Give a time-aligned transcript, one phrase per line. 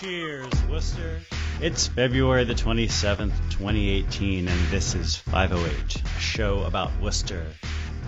[0.00, 1.18] Cheers, Worcester.
[1.60, 7.44] It's February the 27th, 2018, and this is 508, a show about Worcester.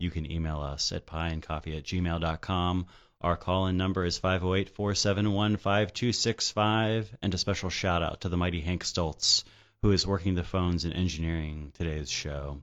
[0.00, 2.86] You can email us at pieandcoffee at gmail.com.
[3.20, 7.18] Our call in number is 508 471 5265.
[7.22, 9.44] And a special shout out to the mighty Hank Stoltz,
[9.82, 12.60] who is working the phones and engineering today's show.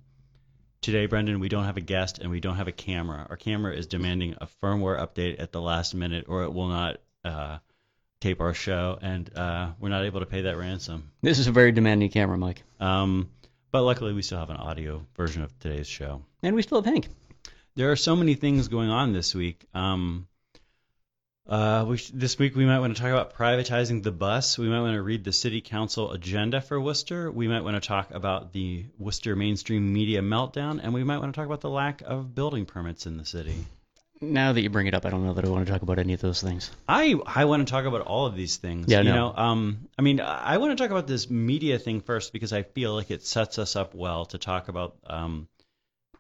[0.82, 3.28] Today, Brendan, we don't have a guest and we don't have a camera.
[3.30, 6.98] Our camera is demanding a firmware update at the last minute, or it will not
[7.24, 7.60] uh,
[8.20, 11.12] tape our show, and uh, we're not able to pay that ransom.
[11.22, 12.64] This is a very demanding camera, Mike.
[12.80, 13.30] Um,
[13.72, 16.24] but luckily, we still have an audio version of today's show.
[16.42, 17.10] And we still have Hank.
[17.76, 19.64] There are so many things going on this week.
[19.76, 20.28] Um,
[21.48, 24.58] uh, we, this week we might want to talk about privatizing the bus.
[24.58, 27.32] We might want to read the city council agenda for Worcester.
[27.32, 31.34] We might want to talk about the Worcester mainstream media meltdown, and we might want
[31.34, 33.56] to talk about the lack of building permits in the city.
[34.24, 35.98] Now that you bring it up, I don't know that I want to talk about
[35.98, 36.70] any of those things.
[36.88, 38.86] I I want to talk about all of these things.
[38.88, 39.16] Yeah, you no.
[39.16, 42.62] know, um, I mean, I want to talk about this media thing first because I
[42.62, 45.48] feel like it sets us up well to talk about um,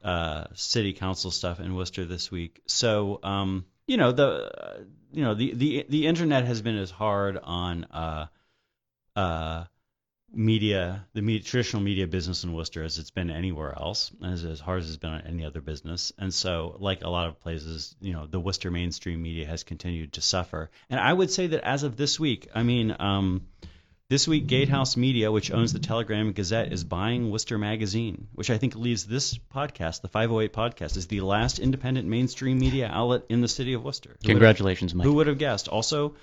[0.03, 2.61] uh, city council stuff in Worcester this week.
[2.66, 4.78] So, um, you know, the uh,
[5.11, 8.28] you know the the the internet has been as hard on uh,
[9.17, 9.66] uh,
[10.33, 14.61] media, the media, traditional media business in Worcester as it's been anywhere else, as as
[14.61, 16.14] hard as it's been on any other business.
[16.17, 20.14] And so, like a lot of places, you know, the Worcester mainstream media has continued
[20.14, 20.71] to suffer.
[20.89, 23.48] And I would say that as of this week, I mean, um,
[24.11, 28.49] this week, Gatehouse Media, which owns the Telegram and Gazette, is buying Worcester Magazine, which
[28.49, 33.23] I think leaves this podcast, the 508 podcast, as the last independent mainstream media outlet
[33.30, 34.17] in the city of Worcester.
[34.21, 35.05] Who Congratulations, Mike.
[35.05, 35.70] who would have guessed?
[35.70, 36.16] Also,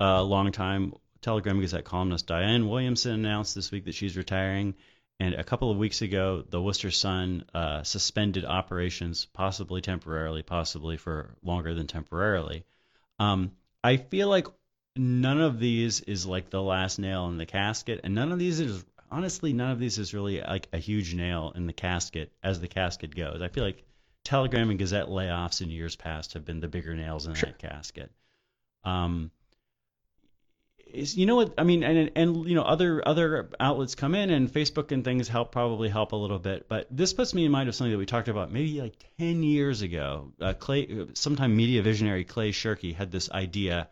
[0.00, 4.74] uh, longtime Telegram Gazette columnist Diane Williamson announced this week that she's retiring.
[5.20, 10.96] And a couple of weeks ago, the Worcester Sun uh, suspended operations, possibly temporarily, possibly
[10.96, 12.64] for longer than temporarily.
[13.20, 13.52] Um,
[13.84, 14.48] I feel like
[14.98, 18.60] none of these is like the last nail in the casket, and none of these
[18.60, 22.60] is honestly none of these is really like a huge nail in the casket as
[22.60, 23.40] the casket goes.
[23.40, 23.84] I feel like
[24.24, 27.48] Telegram and Gazette layoffs in years past have been the bigger nails in Sure.
[27.48, 28.10] that casket.
[28.84, 29.30] Um,
[30.92, 34.30] is you know what I mean, and and you know other other outlets come in,
[34.30, 36.66] and Facebook and things help probably help a little bit.
[36.68, 39.42] But this puts me in mind of something that we talked about maybe like ten
[39.42, 40.32] years ago.
[40.40, 43.88] Uh, Clay, sometime media visionary Clay Shirky had this idea.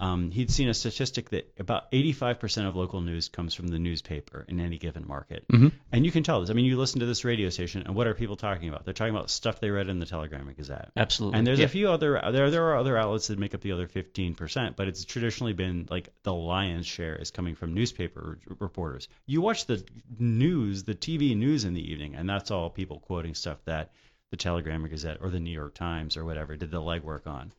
[0.00, 4.44] Um, he'd seen a statistic that about 85% of local news comes from the newspaper
[4.48, 5.44] in any given market.
[5.48, 5.70] Mhm.
[5.92, 6.50] And you can tell this.
[6.50, 8.84] I mean, you listen to this radio station, and what are people talking about?
[8.84, 10.90] They're talking about stuff they read in the Telegram and Gazette.
[10.96, 11.38] Absolutely.
[11.38, 11.66] And there's Yeah.
[11.66, 14.88] a few other there there are other outlets that make up the other 15%, but
[14.88, 19.06] it's traditionally been like the lion's share is coming from newspaper r- reporters.
[19.26, 19.84] You watch the
[20.18, 23.92] news, the TV news in the evening, and that's all people quoting stuff that
[24.32, 27.52] the Telegram or Gazette or the New York Times or whatever did the legwork on.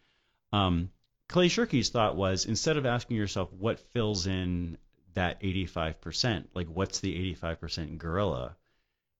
[0.52, 0.90] Um,
[1.28, 4.78] Clay Shirky's thought was instead of asking yourself what fills in
[5.16, 8.56] that 85%, like what's the 85% gorilla,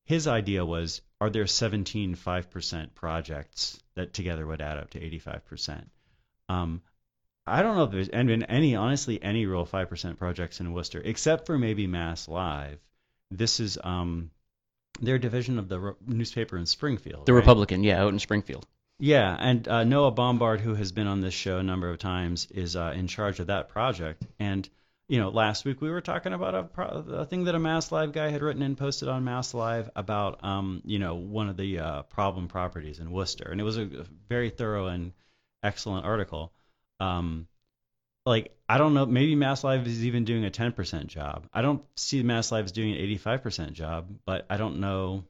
[0.06, 5.86] his idea was are there 17 5% projects that together would add up to 85%?
[6.50, 6.82] Um,
[7.48, 11.02] I don't know if there's and been any, honestly, any real 5% projects in Worcester,
[11.04, 12.80] except for maybe Mass Live.
[13.32, 14.32] This is um,
[15.00, 17.26] their division of the ro- newspaper in Springfield.
[17.26, 17.40] the right?
[17.40, 18.68] Republican, yeah, out in Springfield.
[18.98, 22.48] Yeah, and uh, Noah Bombard, who has been on this show a number of times,
[22.52, 24.26] is uh, in charge of that project.
[24.40, 24.68] And
[25.08, 27.92] you know, last week we were talking about a, pro- a thing that a Mass
[27.92, 31.58] Live guy had written and posted on Mass Live about, um, you know, one of
[31.58, 33.86] the uh, problem properties in Worcester, and it was a
[34.28, 35.14] very thorough and
[35.62, 36.52] excellent article.
[37.00, 37.48] Um,
[38.26, 41.48] like I don't know, maybe Mass Live is even doing a 10% job.
[41.54, 45.26] I don't see Mass Live as doing an 85% job, but I don't know.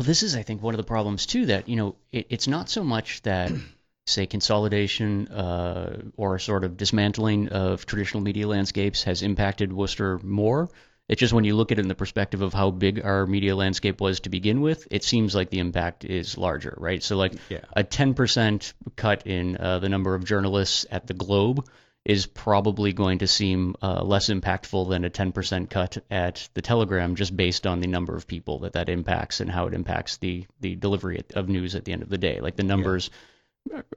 [0.00, 1.44] Well, this is, I think, one of the problems too.
[1.44, 3.52] That you know, it, it's not so much that,
[4.06, 10.70] say, consolidation uh, or sort of dismantling of traditional media landscapes has impacted Worcester more.
[11.06, 13.54] It's just when you look at it in the perspective of how big our media
[13.54, 17.02] landscape was to begin with, it seems like the impact is larger, right?
[17.02, 17.58] So, like Yeah.
[17.76, 21.68] a 10% cut in uh, the number of journalists at the Globe
[22.04, 27.14] is probably going to seem uh, less impactful than a 10% cut at the Telegram,
[27.14, 30.46] just based on the number of people that that impacts and how it impacts the
[30.60, 32.40] the delivery of news at the end of the day.
[32.40, 33.10] Like the numbers.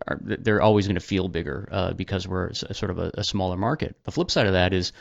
[0.06, 3.24] Are, they're always going to feel bigger uh, because we're a, sort of a, a
[3.24, 3.96] smaller market.
[4.04, 4.92] The flip side of that is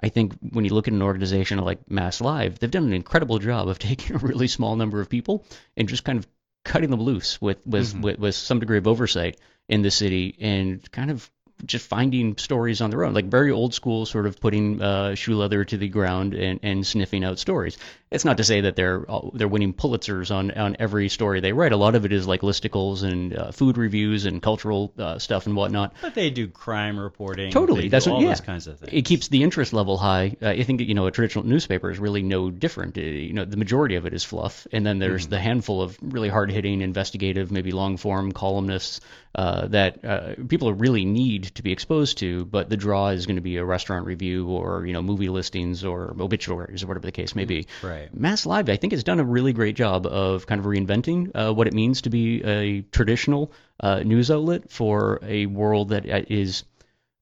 [0.00, 3.40] I think when you look at an organization like Mass Live, they've done an incredible
[3.40, 5.44] job of taking a really small number of people
[5.76, 6.28] and just kind of
[6.64, 8.02] cutting them loose with with, mm-hmm.
[8.02, 9.38] with, with some degree of oversight
[9.68, 11.28] in the city and kind of
[11.64, 15.36] just finding stories on their own, like very old school, sort of putting uh, shoe
[15.36, 17.78] leather to the ground and, and sniffing out stories.
[18.12, 21.72] It's not to say that they're they're winning Pulitzers on, on every story they write.
[21.72, 25.46] A lot of it is like listicles and uh, food reviews and cultural uh, stuff
[25.46, 25.94] and whatnot.
[26.02, 27.50] But they do crime reporting.
[27.50, 28.28] Totally, that's all what, yeah.
[28.28, 28.92] those kinds of things.
[28.92, 30.36] It keeps the interest level high.
[30.42, 32.98] Uh, I think you know a traditional newspaper is really no different.
[32.98, 35.30] Uh, you know, the majority of it is fluff, and then there's mm-hmm.
[35.30, 39.00] the handful of really hard hitting, investigative, maybe long form columnists
[39.34, 42.44] uh, that uh, people really need to be exposed to.
[42.44, 45.84] But the draw is going to be a restaurant review or you know movie listings
[45.84, 47.66] or obituaries or whatever the case may be.
[47.82, 48.01] Right.
[48.12, 51.52] Mass Live, I think, has done a really great job of kind of reinventing uh,
[51.52, 56.22] what it means to be a traditional uh, news outlet for a world that uh,
[56.28, 56.64] is.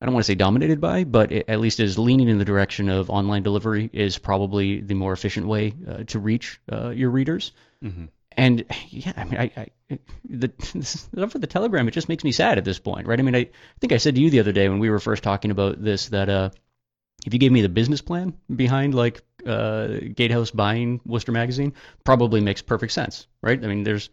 [0.02, 2.88] I don't want to say dominated by, but at least is leaning in the direction
[2.88, 7.52] of online delivery is probably the more efficient way uh, to reach uh, your readers.
[7.84, 8.06] Mm-hmm.
[8.32, 9.50] And yeah, I mean, I,
[9.90, 10.50] I the
[10.82, 13.18] stuff for the Telegram, it just makes me sad at this point, right?
[13.18, 13.50] I mean, I, I
[13.80, 16.08] think I said to you the other day when we were first talking about this
[16.08, 16.50] that uh,
[17.26, 22.40] if you gave me the business plan behind like uh, Gatehouse buying Worcester Magazine, probably
[22.40, 23.62] makes perfect sense, right?
[23.62, 24.10] I mean, there's,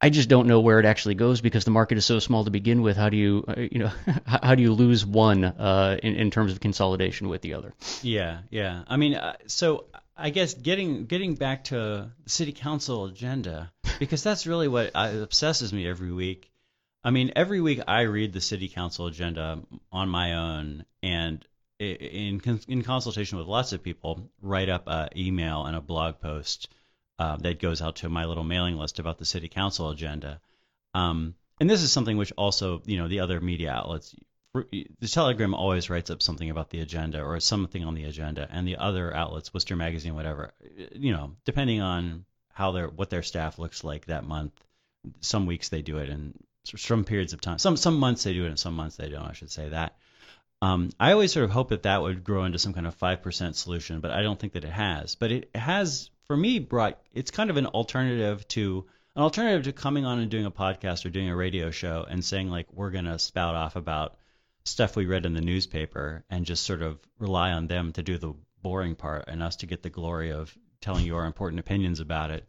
[0.00, 2.50] I just don't know where it actually goes because the market is so small to
[2.50, 2.96] begin with.
[2.96, 3.90] How do you, uh, you know,
[4.26, 7.74] how do you lose one uh, in in terms of consolidation with the other?
[8.02, 8.82] Yeah, yeah.
[8.86, 14.46] I mean, uh, so I guess getting getting back to city council agenda because that's
[14.46, 16.50] really what obsesses me every week.
[17.02, 19.60] I mean, every week I read the city council agenda
[19.92, 21.44] on my own, and
[21.92, 26.68] in in consultation with lots of people, write up an email and a blog post
[27.18, 30.40] uh, that goes out to my little mailing list about the city council agenda.
[30.94, 34.14] Um, and this is something which also, you know, the other media outlets,
[34.52, 38.66] the Telegram always writes up something about the agenda or something on the agenda, and
[38.66, 40.52] the other outlets, Worcester Magazine, whatever,
[40.92, 44.52] you know, depending on how their what their staff looks like that month.
[45.20, 47.58] Some weeks they do it and some periods of time.
[47.58, 49.26] Some some months they do it, and some months they don't.
[49.26, 49.96] I should say that.
[50.64, 53.54] Um, I always sort of hope that that would grow into some kind of 5%
[53.54, 55.14] solution, but I don't think that it has.
[55.14, 59.72] But it has, for me, brought it's kind of an alternative to an alternative to
[59.74, 62.92] coming on and doing a podcast or doing a radio show and saying like we're
[62.92, 64.16] gonna spout off about
[64.64, 68.16] stuff we read in the newspaper and just sort of rely on them to do
[68.16, 68.32] the
[68.62, 72.30] boring part and us to get the glory of telling you our important opinions about
[72.30, 72.48] it.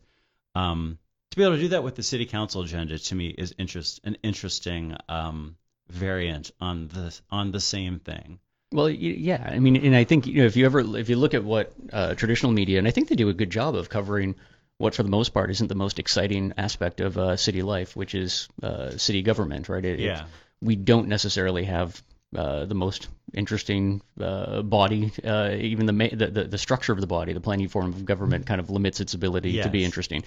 [0.55, 0.99] Um,
[1.31, 3.99] to be able to do that with the city council agenda to me is interest
[4.05, 5.57] an interesting um,
[5.89, 8.39] variant on the on the same thing.
[8.71, 11.33] Well, yeah, I mean, and I think you know if you ever if you look
[11.33, 14.35] at what uh, traditional media, and I think they do a good job of covering
[14.77, 18.13] what for the most part isn't the most exciting aspect of uh, city life, which
[18.13, 19.85] is uh, city government, right?
[19.85, 20.25] It, yeah.
[20.61, 22.01] We don't necessarily have
[22.35, 25.11] uh, the most interesting uh, body.
[25.23, 28.59] Uh, even the, the, the structure of the body, the planning form of government, kind
[28.59, 29.65] of limits its ability yes.
[29.65, 30.23] to be interesting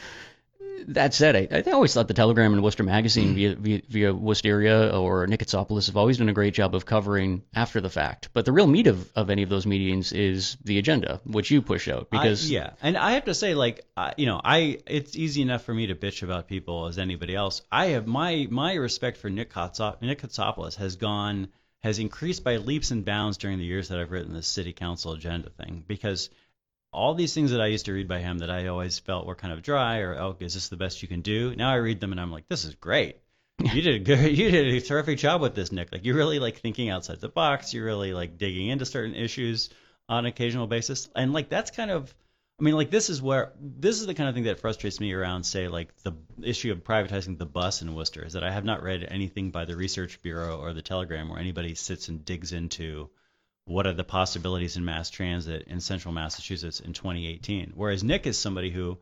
[0.89, 3.35] that said, I, I always thought the Telegram and Worcester Magazine mm.
[3.35, 7.43] via, via, via Worcesteria or Nick Kotsopoulos have always done a great job of covering
[7.55, 8.29] after the fact.
[8.33, 11.63] But the real meat of, of any of those meetings is the agenda, which you
[11.63, 12.11] push out.
[12.11, 15.43] Because I, yeah, and I have to say, like, I, you know, I it's easy
[15.43, 17.63] enough for me to bitch about people as anybody else.
[17.71, 19.53] I have my my respect for Nick,
[20.01, 21.49] Nick has gone
[21.81, 25.13] has increased by leaps and bounds during the years that I've written the city council
[25.13, 26.29] agenda thing because
[26.93, 29.35] all these things that I used to read by him that I always felt were
[29.35, 31.55] kind of dry or oh is this the best you can do?
[31.55, 33.21] Now I read them and I'm like this is great.
[33.59, 35.93] You did a good you did a terrific job with this Nick.
[35.93, 37.75] Like you're really like thinking outside the box.
[37.75, 39.71] You're really like digging into certain issues
[40.09, 41.09] on an occasional basis.
[41.15, 42.15] And like that's kind of
[42.59, 45.13] I mean like this is where this is the kind of thing that frustrates me
[45.13, 48.65] around say like the issue of privatizing the bus in Worcester is that I have
[48.65, 52.53] not read anything by the Research Bureau or the Telegram where anybody sits and digs
[52.53, 53.11] into
[53.69, 57.73] what are the possibilities in mass transit in central Massachusetts in 2018.
[57.75, 58.99] Whereas Nick is somebody who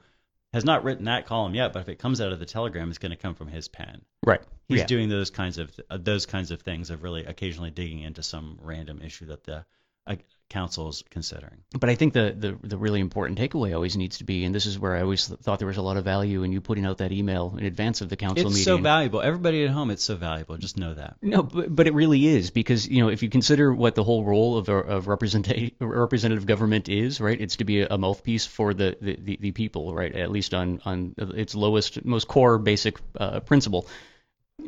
[0.52, 2.99] has not written that column yet, but if it comes out of the Telegram, it's
[2.99, 4.02] going to come from his pen.
[4.25, 4.40] Right.
[4.68, 4.87] He's yeah.
[4.87, 8.58] doing those kinds of uh, those kinds of things of really occasionally digging into some
[8.62, 9.64] random issue that the
[10.06, 10.16] uh,
[10.49, 11.62] council's considering.
[11.79, 14.67] But I think the, the the really important takeaway always needs to be, and this
[14.67, 16.99] is where I always thought there was a lot of value in you putting out
[16.99, 18.61] that email in advance of the council it's meeting.
[18.61, 19.21] It's so valuable.
[19.21, 20.57] Everybody at home, it's so valuable.
[20.57, 21.17] Just know that.
[21.21, 24.25] No, but, but it really is because you know if you consider what the whole
[24.25, 27.41] role of of representative government is, right?
[27.41, 30.15] It's to be a mouthpiece for the, the, the, the people, right?
[30.15, 33.87] At least on on its lowest, most core, basic uh, principle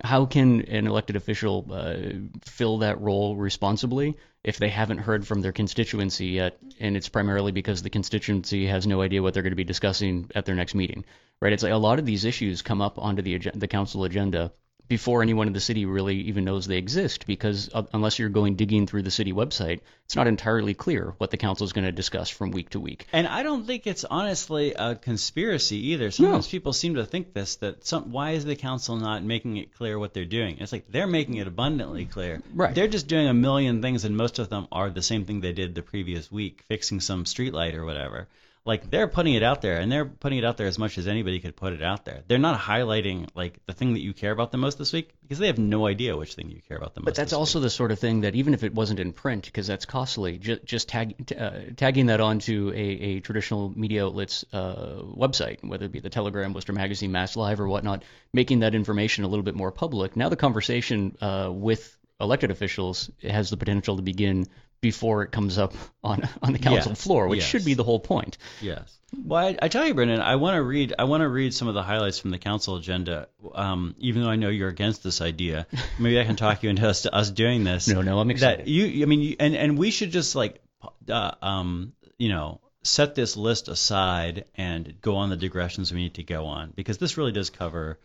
[0.05, 1.97] how can an elected official uh,
[2.45, 7.53] fill that role responsibly if they haven't heard from their constituency yet, and it's primarily
[7.53, 10.75] because the constituency has no idea what they're going to be discussing at their next
[10.75, 11.05] meeting,
[11.41, 11.53] right?
[11.53, 14.53] It's like a lot of these issues come up onto the the council agenda
[14.89, 18.57] before anyone in the city really even knows they exist because uh, unless you're going
[18.57, 21.93] digging through the city website, it's not entirely clear what the council is going to
[21.93, 23.07] discuss from week to week.
[23.13, 26.11] And I don't think it's honestly a conspiracy either.
[26.11, 26.51] Sometimes No.
[26.51, 29.99] people seem to think this that some why is the council not making it clear
[29.99, 30.57] what they're doing?
[30.61, 32.43] It's like they're making it abundantly clear.
[32.55, 32.75] Right.
[32.75, 35.53] They're just doing a million things and most of them are the same thing they
[35.53, 38.27] did the previous week, fixing some street light or whatever.
[38.69, 41.09] Like they're putting it out there and they're putting it out there as much as
[41.09, 42.23] anybody could put it out there.
[42.29, 45.39] They're not highlighting like the thing that you care about the most this week because
[45.39, 47.07] they have no idea which thing you care about the most.
[47.07, 47.41] But that's this week.
[47.41, 50.37] also the sort of thing that even if it wasn't in print, because that's costly,
[50.37, 55.87] just, just tag, uh, tagging that onto a, a traditional media outlet's uh, website, whether
[55.87, 58.03] it be the Telegram, Worcester Magazine, Mass Live, or whatnot,
[58.35, 60.15] making that information a little bit more public.
[60.15, 64.47] Now the conversation uh, with elected officials has the potential to begin
[64.81, 67.49] before it comes up on on the council Yes, floor, which yes.
[67.49, 68.39] should be the whole point.
[68.61, 68.99] Yes.
[69.17, 70.95] Well, I, I tell you, Brendan, I want to read.
[70.99, 73.29] I want to read some of the highlights from the council agenda.
[73.55, 75.67] Um, even though I know you're against this idea,
[75.99, 77.89] maybe I can talk you into us, us doing this.
[77.89, 78.67] No, no, I'm excited.
[78.67, 80.61] That you, I mean, you, and and we should just like,
[81.09, 86.15] uh, um, you know, set this list aside and go on the digressions we need
[86.15, 87.99] to go on because this really does cover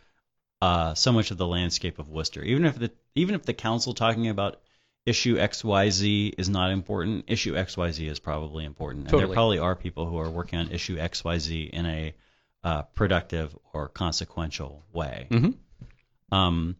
[0.62, 2.42] uh, so much of the landscape of Worcester.
[2.44, 4.62] Even if the even if the council talking about
[5.06, 9.12] issue XYZ is not important, issue XYZ is probably important.
[9.12, 12.14] And there probably are people who are working on issue XYZ in a
[12.64, 15.28] uh, productive or consequential way.
[15.30, 15.56] Mhm.
[16.32, 16.78] Um,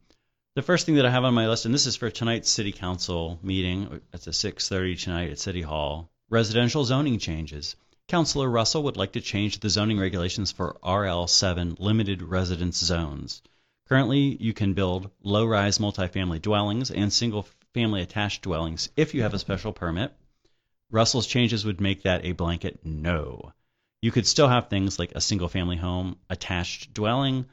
[0.56, 2.72] the first thing that I have on my list, and this is for tonight's city
[2.72, 4.02] council meeting.
[4.14, 6.10] It's at 6:30 tonight at City Hall.
[6.30, 7.76] Residential zoning changes.
[8.08, 13.42] Councilor Russell would like to change the zoning regulations for RL7 limited residence zones.
[13.90, 17.12] Currently, you can build low-rise multifamily dwellings and
[17.74, 20.14] single-family attached dwellings if you have a special permit.
[20.92, 23.52] Russell's changes would make that a blanket no.
[24.04, 27.46] You could still have things like a single-family home, attached dwelling,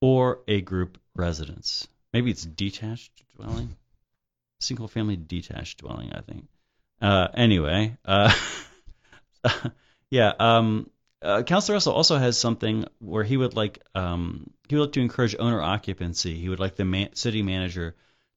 [0.00, 1.86] or a group residence.
[2.14, 3.76] Maybe it's detached dwelling,
[4.60, 6.10] single-family detached dwelling.
[6.12, 6.46] I think.
[7.02, 8.32] Uh, anyway, uh,
[10.10, 10.32] yeah.
[10.38, 10.88] Um,
[11.20, 15.02] uh, Councilor Russell also has something where he would like um, he would like to
[15.02, 16.34] encourage owner occupancy.
[16.38, 17.94] He would like the city manager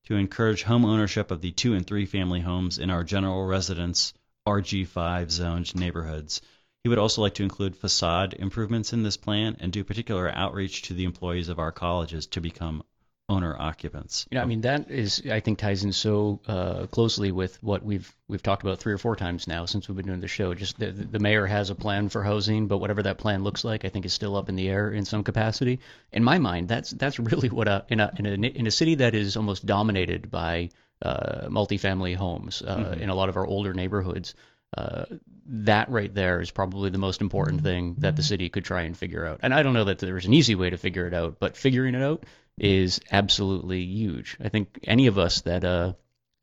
[0.09, 4.11] to encourage home ownership of the two and three family homes in our general residence
[4.47, 6.41] RG5 zoned neighborhoods.
[6.83, 10.81] He would also like to include facade improvements in this plan and do particular outreach
[10.83, 12.81] to the employees of our colleges to become
[13.29, 14.27] owner occupants.
[14.31, 17.83] You know, I mean, that is, I think, ties in so uh, closely with what
[17.83, 20.53] we've we've talked about three or four times now since we've been doing the show.
[20.53, 23.85] Just the, the mayor has a plan for housing, but whatever that plan looks like,
[23.85, 25.79] I think is still up in the air in some capacity.
[26.11, 28.95] In my mind, that's that's really what a in a in a, in a city
[28.95, 30.71] that is almost dominated by
[31.01, 34.33] uh, multifamily homes uh, in a lot of our older neighborhoods.
[34.75, 35.05] Uh,
[35.47, 38.95] that right there is probably the most important thing that the city could try and
[38.95, 39.39] figure out.
[39.41, 41.95] And I don't know that there's an easy way to figure it out, but figuring
[41.95, 42.23] it out
[42.59, 44.37] is absolutely huge.
[44.39, 45.93] I think any of us that uh,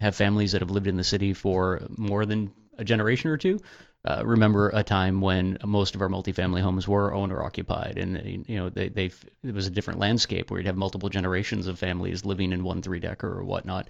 [0.00, 3.60] have families that have lived in the city for more than a generation or two
[4.06, 8.56] uh, remember a time when most of our multifamily homes were owner occupied, and you
[8.56, 9.10] know they they
[9.42, 12.82] it was a different landscape where you'd have multiple generations of families living in one
[12.82, 13.88] three decker or whatnot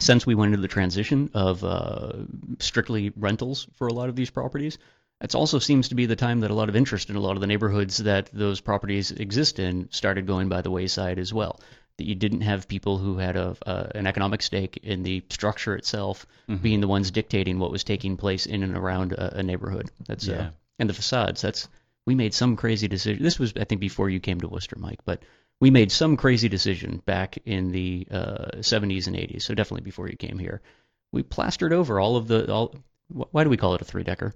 [0.00, 2.12] since we went into the transition of uh,
[2.58, 4.78] strictly rentals for a lot of these properties,
[5.20, 7.36] it also seems to be the time that a lot of interest in a lot
[7.36, 11.60] of the neighborhoods that those properties exist in started going by the wayside as well.
[11.98, 15.74] That you didn't have people who had a, uh, an economic stake in the structure
[15.76, 16.26] itself
[16.62, 19.90] being the ones dictating what was taking place in and around a, a neighborhood.
[20.06, 20.50] That's uh, Yeah.
[20.78, 21.42] and the facades.
[21.42, 21.68] That's
[22.06, 23.22] we made some crazy decision.
[23.22, 25.22] This was I think before you came to Worcester, Mike, but
[25.60, 29.42] we made some crazy decision back in the uh, 70s and 80s.
[29.42, 30.62] So definitely before you came here,
[31.12, 32.74] we plastered over all of the all.
[33.14, 34.32] wh- Why do we call it a three decker?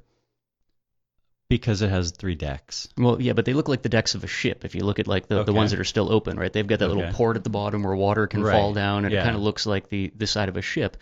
[1.49, 2.89] Because it has three decks.
[2.97, 4.65] Well, yeah, but they look like the decks of a ship.
[4.65, 6.53] If you look at like the, the ones that are still open, right?
[6.53, 8.53] They've got that little port at the bottom where water can Right.
[8.53, 10.97] fall down, and it kind of looks like the the side of a ship.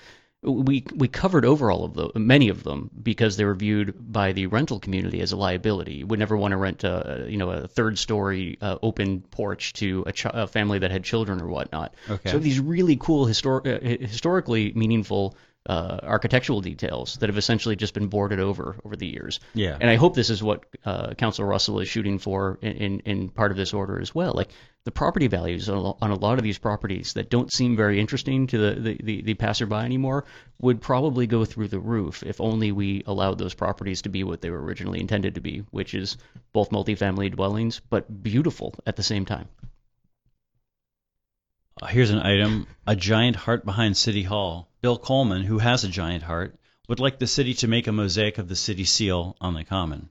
[0.45, 4.33] We we covered over all of the many of them, because they were viewed by
[4.33, 5.95] the rental community as a liability.
[5.95, 9.73] You would never want to rent a you know a third story uh, open porch
[9.75, 11.95] to a, ch- a family that had children or whatnot.
[12.11, 12.31] Okay.
[12.33, 17.95] So these really cool histor- uh, historically meaningful uh, architectural details that have essentially just
[17.95, 19.38] been boarded over over the years.
[19.54, 19.76] Yeah.
[19.81, 23.28] And I hope this is what uh, Council Russell is shooting for in, in, in
[23.28, 24.33] part of this order as well.
[24.35, 24.50] Like
[24.85, 28.00] the property values on a, on a lot of these properties that don't seem very
[28.00, 30.25] interesting to the, the, the, the passerby anymore
[30.61, 34.40] would probably go through the roof if only we allowed those properties to be what
[34.40, 36.16] they were originally intended to be, which is
[36.52, 39.49] both multifamily dwellings, but beautiful at the same time.
[41.81, 44.69] Uh, here's an item a giant heart behind City Hall.
[44.83, 48.37] Bill Coleman, who has a giant heart, would like the city to make a mosaic
[48.37, 50.11] of the city seal on the common.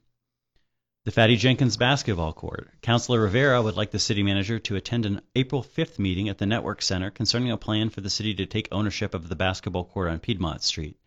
[1.03, 2.69] The Fatty Jenkins basketball court.
[2.81, 6.45] Councilor Rivera would like the city manager to attend an April 5th meeting at the
[6.45, 10.09] Network Center concerning a plan for the city to take ownership of the basketball court
[10.09, 10.97] on Piedmont Street.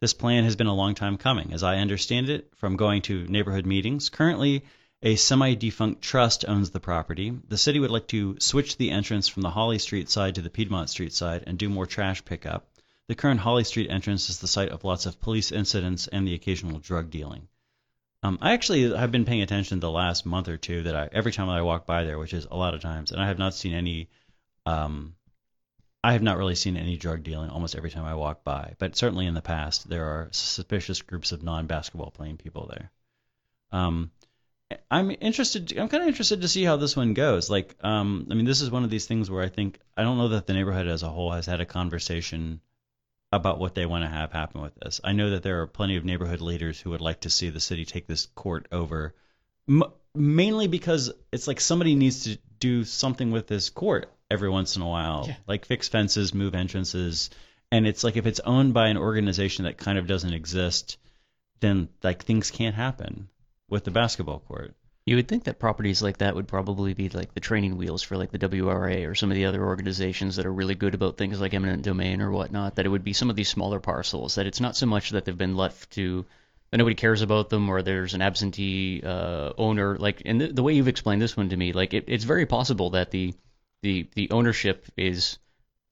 [0.00, 1.52] This plan has been a long time coming.
[1.52, 4.64] As I understand it from going to neighborhood meetings, currently
[5.04, 7.38] a semi defunct trust owns the property.
[7.48, 10.48] The city would like to switch the entrance from the Holly Street side to the
[10.48, 12.66] Piedmont Street side and do more trash pickup.
[13.06, 16.32] The current Holly Street entrance is the site of lots of police incidents and the
[16.32, 17.48] occasional drug dealing.
[18.22, 21.32] Um, I actually have been paying attention the last month or two that I every
[21.32, 23.54] time I walk by there, which is a lot of times, and I have not
[23.54, 24.08] seen any.
[24.64, 25.16] Um,
[26.02, 28.96] I have not really seen any drug dealing almost every time I walk by, but
[28.96, 32.90] certainly in the past there are suspicious groups of non-basketball playing people there.
[33.72, 34.10] Um,
[34.90, 35.76] I'm interested.
[35.76, 37.50] I'm kind of interested to see how this one goes.
[37.50, 40.18] Like, um, I mean, this is one of these things where I think I don't
[40.18, 42.60] know that the neighborhood as a whole has had a conversation
[43.32, 45.00] about what they want to have happen with this.
[45.02, 47.58] I know that there are plenty of neighborhood leaders who would like to see the
[47.60, 49.14] city take this court over,
[49.68, 49.82] m-
[50.14, 54.82] mainly because it's like somebody needs to do something with this court every once in
[54.82, 55.36] a while, Yeah.
[55.48, 57.30] like fix fences, move entrances,
[57.72, 60.96] and it's like if it's owned by an organization that kind of doesn't exist,
[61.58, 63.28] then like things can't happen
[63.74, 64.72] with the basketball court.
[65.04, 68.16] You would think that properties like that would probably be like the training wheels for
[68.16, 71.40] like the WRA or some of the other organizations that are really good about things
[71.40, 72.76] like eminent domain or whatnot.
[72.76, 74.36] That it would be some of these smaller parcels.
[74.36, 76.24] That it's not so much that they've been left to
[76.70, 79.98] that nobody cares about them or there's an absentee uh, owner.
[79.98, 82.46] Like, and the, the way you've explained this one to me, like it, it's very
[82.46, 83.34] possible that the
[83.82, 85.38] the the ownership is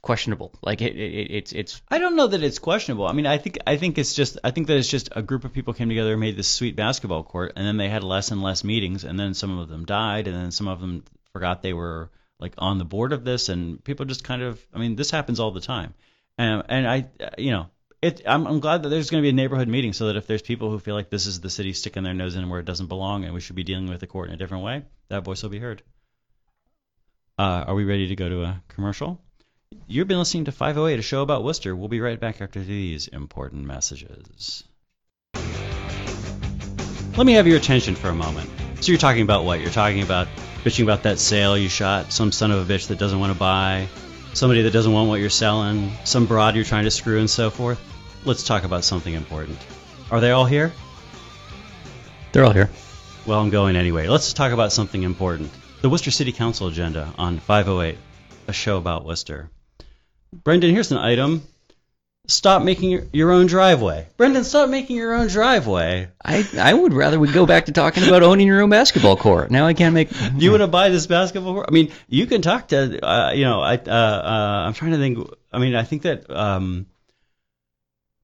[0.02, 0.52] questionable.
[0.62, 3.06] Like it, it it's it's I don't know that it's questionable.
[3.06, 5.44] I mean, I think I think it's just I think that it's just a group
[5.44, 8.32] of people came together and made this sweet basketball court, and then they had less
[8.32, 11.62] and less meetings, and then some of them died, and then some of them forgot
[11.62, 14.96] they were like on the board of this, and people just kind of I mean,
[14.96, 15.94] this happens all the time,
[16.36, 17.06] and and I
[17.38, 17.70] you know.
[18.02, 20.26] It, I'm, I'm glad that there's going to be a neighborhood meeting so that if
[20.26, 22.66] there's people who feel like this is the city sticking their nose in where it
[22.66, 25.22] doesn't belong and we should be dealing with the court in a different way, that
[25.22, 25.84] voice will be heard.
[27.38, 29.20] Uh, are we ready to go to a commercial?
[29.88, 31.74] You've been listening to 508, a show about Worcester.
[31.76, 34.64] We'll be right back after these important messages.
[37.16, 38.48] Let me have your attention for a moment.
[38.80, 39.60] So you're talking about what?
[39.60, 40.28] You're talking about
[40.64, 43.38] bitching about that sale you shot, some son of a bitch that doesn't want to
[43.38, 43.88] buy,
[44.32, 47.50] somebody that doesn't want what you're selling, some broad you're trying to screw, and so
[47.50, 47.80] forth.
[48.24, 49.58] Let's talk about something important.
[50.10, 50.72] Are they all here?
[52.32, 52.70] they're all here.
[53.26, 54.08] Well, I'm going anyway.
[54.08, 55.50] Let's talk about something important.
[55.82, 57.98] The Worcester City Council agenda on 508,
[58.48, 59.50] a show about Worcester.
[60.32, 61.42] Brendan, here's an item.
[62.28, 64.06] Stop making your, your own driveway.
[64.16, 66.08] Brendan, stop making your own driveway.
[66.24, 69.50] I I would rather we go back to talking about owning your own basketball court.
[69.50, 70.08] Now I can't make.
[70.10, 71.66] Do you want to buy this basketball court?
[71.68, 74.98] I mean, you can talk to, uh, you know, I, uh, uh, I'm trying to
[74.98, 75.18] think.
[75.52, 76.86] I mean, I think that, um,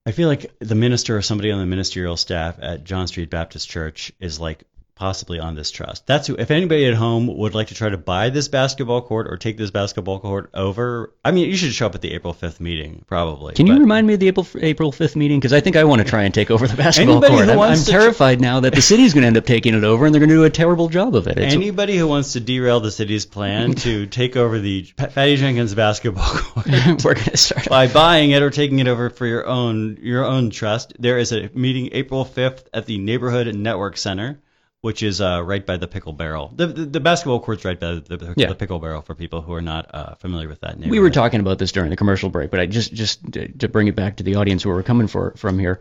[0.07, 3.69] I feel like the minister or somebody on the ministerial staff at John Street Baptist
[3.69, 4.63] Church is like
[4.99, 6.07] possibly on this trust.
[6.07, 9.29] That's who, if anybody at home would like to try to buy this basketball court
[9.31, 12.35] or take this basketball court over, I mean, you should show up at the April
[12.35, 13.55] 5th meeting, probably.
[13.55, 15.39] Can you remind me of the April April fifth meeting?
[15.39, 17.47] Because I think I want to try and take over the basketball Anybody court.
[17.47, 19.85] who I'm, wants I'm terrified now that the city's going to end up taking it
[19.85, 21.39] over, and they're going to do a terrible job of it.
[21.39, 25.75] It's, Anybody who wants to derail the city's plan to take over the Fatty Jenkins
[25.75, 26.67] basketball court
[27.05, 27.69] we're going to start.
[27.69, 30.95] by buying it or taking it over for your own your own trust.
[30.99, 34.41] There is a meeting April 5th at the Neighborhood Network Center,
[34.81, 36.53] which is uh, right by the Pickle Barrel.
[36.55, 38.49] The, the, the basketball court's right by the, the, Yeah.
[38.49, 40.91] the Pickle Barrel for people who are not uh, familiar with that name.
[40.91, 43.69] We were talking about this during the commercial break, but I just just to, to
[43.69, 45.81] bring it back to the audience where we're coming for, from here.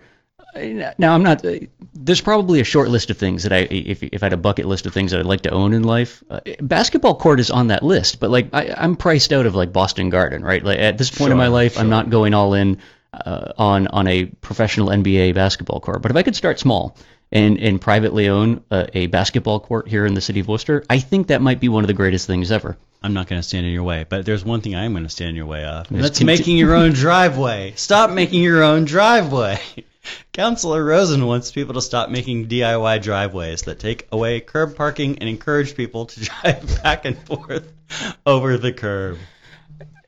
[0.55, 1.45] Uh, Now I'm not.
[1.45, 1.59] uh,
[1.93, 4.65] There's probably a short list of things that I, if if I had a bucket
[4.65, 7.67] list of things that I'd like to own in life, uh, basketball court is on
[7.67, 8.19] that list.
[8.19, 10.63] But like I, I'm priced out of like Boston Garden, right?
[10.63, 12.79] Like at this point in my Sure, life, I'm not going all in
[13.13, 16.01] uh, on on a professional NBA basketball court.
[16.01, 16.97] But if I could start small
[17.31, 20.99] and and privately own a, a basketball court here in the city of Worcester, I
[20.99, 22.77] think that might be one of the greatest things ever.
[23.03, 25.03] I'm not going to stand in your way, but there's one thing I am going
[25.03, 25.87] to stand in your way of.
[25.89, 27.73] That's making your own driveway.
[27.75, 29.59] Stop making your own driveway.
[30.33, 35.29] Councilor Rosen wants people to stop making DIY driveways that take away curb parking and
[35.29, 37.71] encourage people to drive back and forth
[38.25, 39.17] over the curb.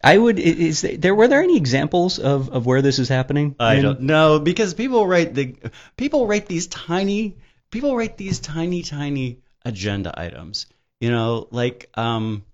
[0.01, 0.39] I would.
[0.39, 3.55] Is there were there any examples of, of where this is happening?
[3.59, 5.55] I mean, don't know because people write the
[5.97, 7.37] people write these tiny
[7.69, 10.67] people write these tiny tiny agenda items.
[11.01, 12.45] You know, like um,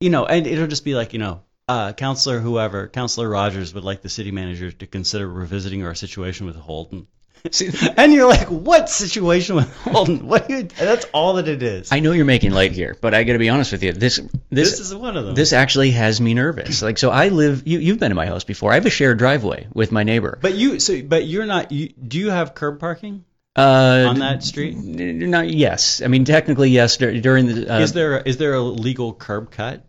[0.00, 3.84] you know, and it'll just be like you know, uh, Counselor whoever, Counselor Rogers would
[3.84, 7.08] like the city manager to consider revisiting our situation with Holden.
[7.50, 10.26] See, and you're like, what situation with Holden?
[10.26, 10.48] What?
[10.50, 11.90] You, that's all that it is.
[11.92, 13.92] I know you're making light here, but I got to be honest with you.
[13.92, 14.16] This
[14.50, 15.34] this this is one of them.
[15.34, 16.82] this actually has me nervous.
[16.82, 17.66] Like, so I live.
[17.66, 18.72] You you've been to my house before.
[18.72, 20.38] I have a shared driveway with my neighbor.
[20.40, 21.72] but you, so, but you're not.
[21.72, 23.24] You, do you have curb parking
[23.56, 24.76] Uh, on that street?
[24.76, 26.02] Not yes.
[26.02, 26.96] I mean, technically yes.
[26.96, 29.84] dur- During the uh, is there is there a legal curb cut?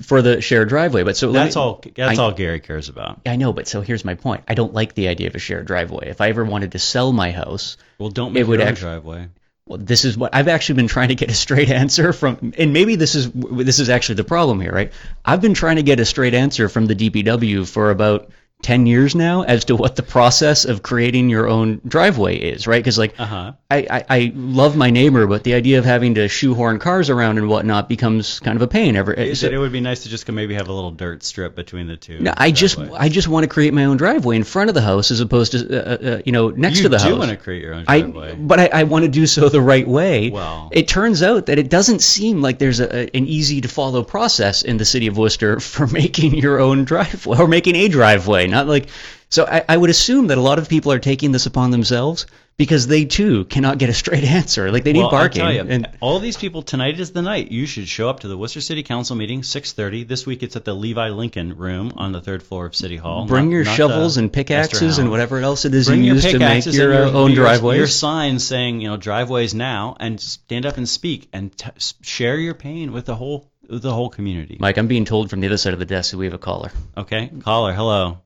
[0.00, 1.82] For the shared driveway, but so That's me- all.
[1.96, 3.20] That's I- all Gary cares about.
[3.26, 4.42] I know, but so here's my point.
[4.48, 6.08] I don't like the idea of a shared driveway.
[6.08, 9.28] If I ever wanted to sell my house, Well, don't It make would your driveway.
[9.66, 12.72] well, this is what I've actually been trying to get a straight answer from, and
[12.72, 14.92] maybe this is this is actually the problem here, right?
[15.24, 18.30] I've been trying to get a straight answer from the DPW for about
[18.62, 22.78] ten years now as to what the process of creating your own driveway is, right?
[22.82, 23.52] Because like Uh huh.
[23.70, 27.38] I, I, I love my neighbor, but the idea of having to shoehorn cars around
[27.38, 28.96] and whatnot becomes kind of a pain.
[28.96, 31.54] Ever, You so- it would be nice to just maybe have a little dirt strip
[31.56, 32.20] between the two.
[32.20, 32.78] no, I just.
[32.78, 35.52] I just want to create my own driveway in front of the house as opposed
[35.52, 37.08] to uh, uh, you know next you to the house.
[37.08, 38.34] do want to create your own I, driveway.
[38.36, 40.30] but I, I want to do so the right way.
[40.30, 44.02] Well- it turns out that it doesn't seem like there's a, an easy to follow
[44.04, 48.46] process in the city of Worcester for making your own driveway or making a driveway.
[48.52, 48.88] Not like
[49.30, 49.46] so.
[49.46, 52.86] I, I would assume that a lot of people are taking this upon themselves because
[52.86, 54.70] they too cannot get a straight answer.
[54.70, 55.14] Like they need well.
[55.14, 57.50] I'll tell you, and all these people tonight is the night.
[57.50, 60.06] You should show up to the Worcester City Council meeting, 6:30.
[60.06, 63.26] This week it's at the Levi Lincoln Room on the third floor of City Hall.
[63.26, 66.24] bring not- your not shovels and pickaxes and whatever else it is Bring you use
[66.24, 67.78] to make your, uh, own your, driveways.
[67.78, 71.70] Your signs saying, you know, driveways now, and stand up and speak and t-
[72.02, 74.58] share your pain with the whole the whole community.
[74.60, 76.38] Mike, I'm being told from the other side of the desk that we have a
[76.38, 76.70] caller.
[76.96, 78.18] Okay, caller, hello.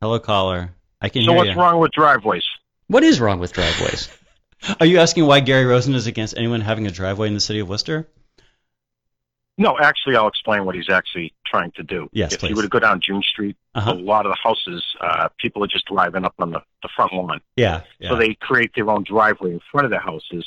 [0.00, 0.74] Hello, caller.
[1.00, 1.40] I can So hear you.
[1.42, 2.44] So what's wrong with driveways?
[2.88, 4.08] What is wrong with driveways?
[4.80, 7.60] Are you asking why Gary Rosen is against anyone having a driveway in the city
[7.60, 8.06] of Worcester?
[9.58, 12.10] No, actually, I'll explain what he's actually trying to do.
[12.12, 12.50] Yes, if please.
[12.50, 13.92] you were to go down June Street, Uh-huh.
[13.92, 17.14] a lot of the houses, uh, people are just driving up on the, the front
[17.14, 17.40] lawn.
[17.56, 18.10] Yeah, yeah.
[18.10, 20.44] So they create their own driveway in front of their houses,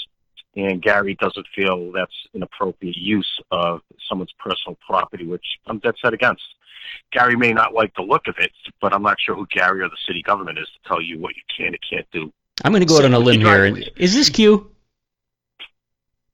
[0.55, 5.95] and Gary doesn't feel that's an appropriate use of someone's personal property, which I'm dead
[6.03, 6.43] set against.
[7.11, 9.89] Gary may not like the look of it, but I'm not sure who Gary or
[9.89, 12.31] the city government is to tell you what you can and can't do.
[12.63, 13.69] I'm going to go out on a limb here.
[13.69, 13.87] driveways.
[13.87, 14.69] And, is this Q?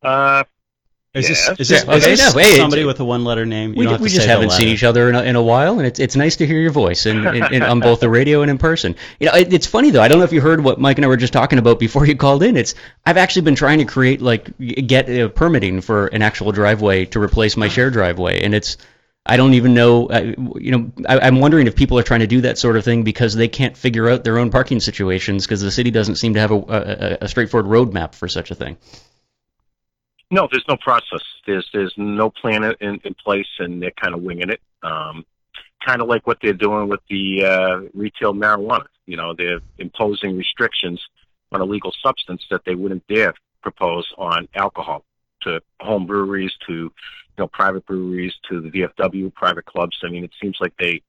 [0.02, 0.44] Uh,
[1.14, 1.60] Is this, Yes.
[1.60, 3.72] is this, Yeah, is okay, this no, hey, somebody with a one-letter name?
[3.72, 5.36] You We, don't have we to just say haven't seen each other in a, in
[5.38, 8.02] a while, and it's it's nice to hear your voice and, and, and on both
[8.02, 8.96] the radio and in person.
[9.22, 10.02] You know, it, it's funny though.
[10.02, 12.06] I don't know if you heard what Mike and I were just talking about before
[12.06, 12.58] you called in.
[12.58, 17.06] It's I've actually been trying to create like get uh, permitting for an actual driveway
[17.06, 18.76] to replace my shared driveway, and it's
[19.26, 20.08] I don't even know.
[20.08, 22.84] Uh, you know, I, I'm wondering if people are trying to do that sort of
[22.84, 26.36] thing because they can't figure out their own parking situations because the city doesn't seem
[26.36, 28.78] to have a, a, a straightforward roadmap for such a thing.
[30.30, 31.22] No, there's no process.
[31.46, 34.62] There's there's no plan in, in place, and they're kind of winging it.
[34.84, 35.26] Um,
[35.86, 38.86] kind of like what they're doing with the uh, retail marijuana.
[39.06, 41.02] You know, they're imposing restrictions
[41.52, 45.04] on a legal substance that they wouldn't dare propose on alcohol
[45.42, 46.92] to home breweries, to
[47.38, 49.98] know private breweries, to the VFW private clubs.
[50.04, 51.02] I mean, it seems like they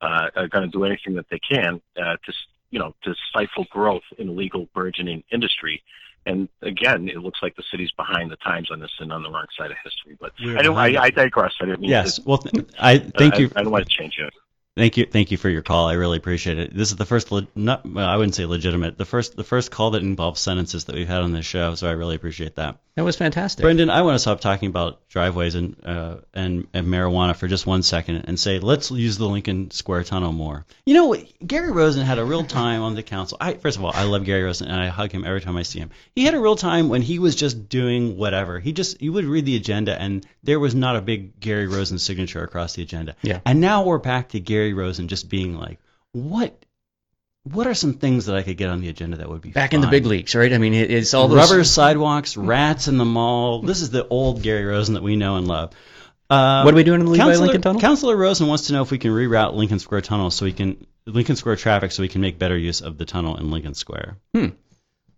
[0.00, 2.32] uh, are going to do anything that they can uh, to
[2.70, 5.82] you know to stifle growth in a legal burgeoning industry.
[6.26, 9.30] And again, it looks like the city's behind the times on this and on the
[9.30, 10.16] wrong side of history.
[10.20, 10.76] But We're I don't.
[10.76, 11.54] I, I digress.
[11.60, 12.16] I didn't mean Yes.
[12.16, 12.22] to.
[12.26, 13.50] Well, th- I thank I, you.
[13.56, 14.34] I, don't want to change it.
[14.78, 15.88] Thank you, thank you for your call.
[15.88, 16.72] I really appreciate it.
[16.72, 19.72] This is the first, le- not well, I wouldn't say legitimate, the first, the first
[19.72, 21.74] call that involves sentences that we've had on this show.
[21.74, 22.78] So I really appreciate that.
[22.98, 23.62] That was fantastic.
[23.62, 27.64] Brendan, I want to stop talking about driveways and uh, and, and marijuana for just
[27.64, 30.66] one second and say let's use the Lincoln Square Tunnel more.
[30.84, 33.38] You know, Gary Rosen had a real time on the council.
[33.40, 35.62] I first of all, I love Gary Rosen and I hug him every time I
[35.62, 35.90] see him.
[36.16, 38.58] He had a real time when he was just doing whatever.
[38.58, 42.00] He just you would read the agenda and there was not a big Gary Rosen
[42.00, 43.14] signature across the agenda.
[43.22, 43.38] Yeah.
[43.46, 45.78] And now we're back to Gary Rosen just being like,
[46.12, 46.64] what
[47.44, 49.72] what are some things that I could get on the agenda that would be Back
[49.72, 50.52] in the big leagues, right?
[50.52, 53.62] I mean, it, it's all those rubber sidewalks, rats in the mall.
[53.62, 55.72] This is the old Gary Rosen that we know and love.
[56.28, 57.80] Uh, What are we doing in the Lincoln Tunnel?
[57.80, 60.86] Councilor Rosen wants to know if we can reroute Lincoln Square Tunnel so we can
[61.06, 64.18] Lincoln Square traffic so we can make better use of the tunnel in Lincoln Square.
[64.34, 64.48] Hmm.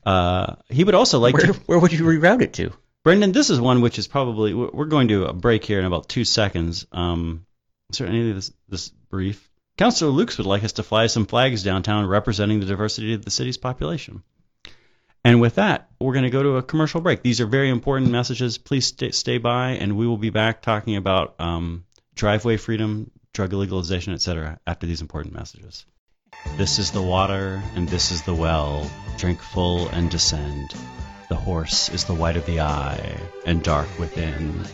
[0.06, 1.52] Uh, he would also like where, to.
[1.66, 2.72] where would you reroute it to?
[3.02, 5.84] Brendan, this is one which is probably we're we're going to a break here in
[5.84, 6.86] about two seconds.
[6.92, 7.44] Um,
[7.90, 9.50] is there any of this this brief?
[9.76, 13.31] Councilor Lukes would like us to fly some flags downtown representing the diversity of the
[13.31, 14.22] city's population.
[15.24, 17.22] And with that, we're going to go to a commercial break.
[17.22, 18.59] These are very important messages.
[18.59, 23.53] Please stay, stay by, and we will be back talking about um, driveway freedom, drug
[23.53, 24.59] legalization, etc.
[24.66, 25.85] after these important messages.
[26.57, 28.90] This is the water, and this is the well.
[29.18, 30.74] Drink full and descend.
[31.29, 34.64] The horse is the white of the eye, and dark within.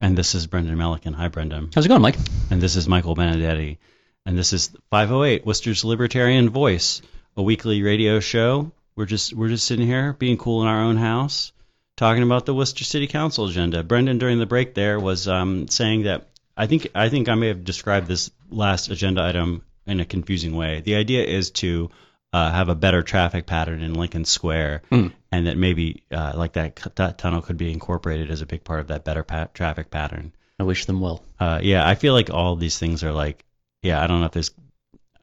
[0.00, 1.14] And this is Brendan Melican.
[1.14, 1.70] Hi, Brendan.
[1.74, 2.16] How's it going, Mike?
[2.50, 3.78] And this is Michael Benedetti.
[4.26, 7.00] and this is 508 Worcester's Libertarian Voice,
[7.36, 8.72] a weekly radio show.
[8.94, 11.52] We're just we're just sitting here being cool in our own house,
[11.96, 13.82] talking about the Worcester City Council agenda.
[13.82, 17.48] Brendan during the break there was um, saying that I think I think I may
[17.48, 20.80] have described this last agenda item in a confusing way.
[20.80, 21.90] The idea is to
[22.32, 25.12] uh, have a better traffic pattern in Lincoln Square, Mm.
[25.36, 28.80] And that maybe uh, like that that tunnel could be incorporated as a big part
[28.80, 30.32] of that better pa- traffic pattern.
[30.58, 31.22] I wish them well.
[31.38, 33.44] Uh, yeah, I feel like all these things are like,
[33.82, 34.50] yeah, I don't know if there's,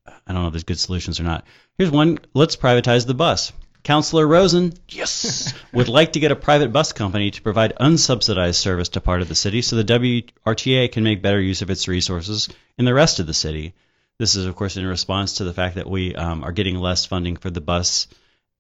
[0.06, 1.46] I don't know if there's good solutions or not.
[1.80, 3.52] Here's one: let's privatize the bus.
[3.82, 8.90] Councillor Rosen, yes, would like to get a private bus company to provide unsubsidized service
[8.90, 12.50] to part of the city, so the WRTA can make better use of its resources
[12.78, 13.74] in the rest of the city.
[14.20, 17.06] This is, of course, in response to the fact that we um, are getting less
[17.08, 18.08] funding for the bus,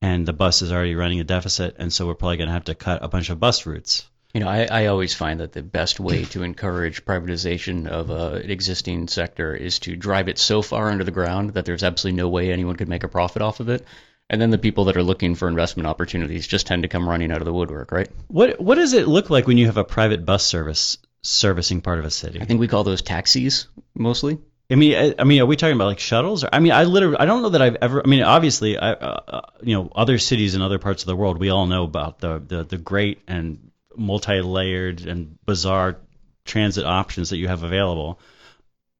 [0.03, 2.65] and the bus is already running a deficit, and so we're probably going to have
[2.65, 4.05] to cut a bunch of bus routes.
[4.33, 8.41] You know, I, I always find that the best way to encourage privatization of uh,
[8.43, 12.17] an existing sector is to drive it so far under the ground that there's absolutely
[12.17, 13.85] no way anyone could make a profit off of it.
[14.29, 17.31] And then the people that are looking for investment opportunities just tend to come running
[17.31, 18.09] out of the woodwork, right?
[18.27, 21.99] What what does it look like when you have a private bus service servicing part
[21.99, 22.41] of a city?
[22.41, 24.39] I think we call those taxis mostly.
[24.71, 26.43] I mean, I, I mean, are we talking about like shuttles?
[26.43, 28.01] Or, I mean, I literally, I don't know that I've ever.
[28.03, 31.15] I mean, obviously, I, uh, uh, you know, other cities in other parts of the
[31.15, 35.97] world, we all know about the the, the great and multi-layered and bizarre
[36.45, 38.19] transit options that you have available.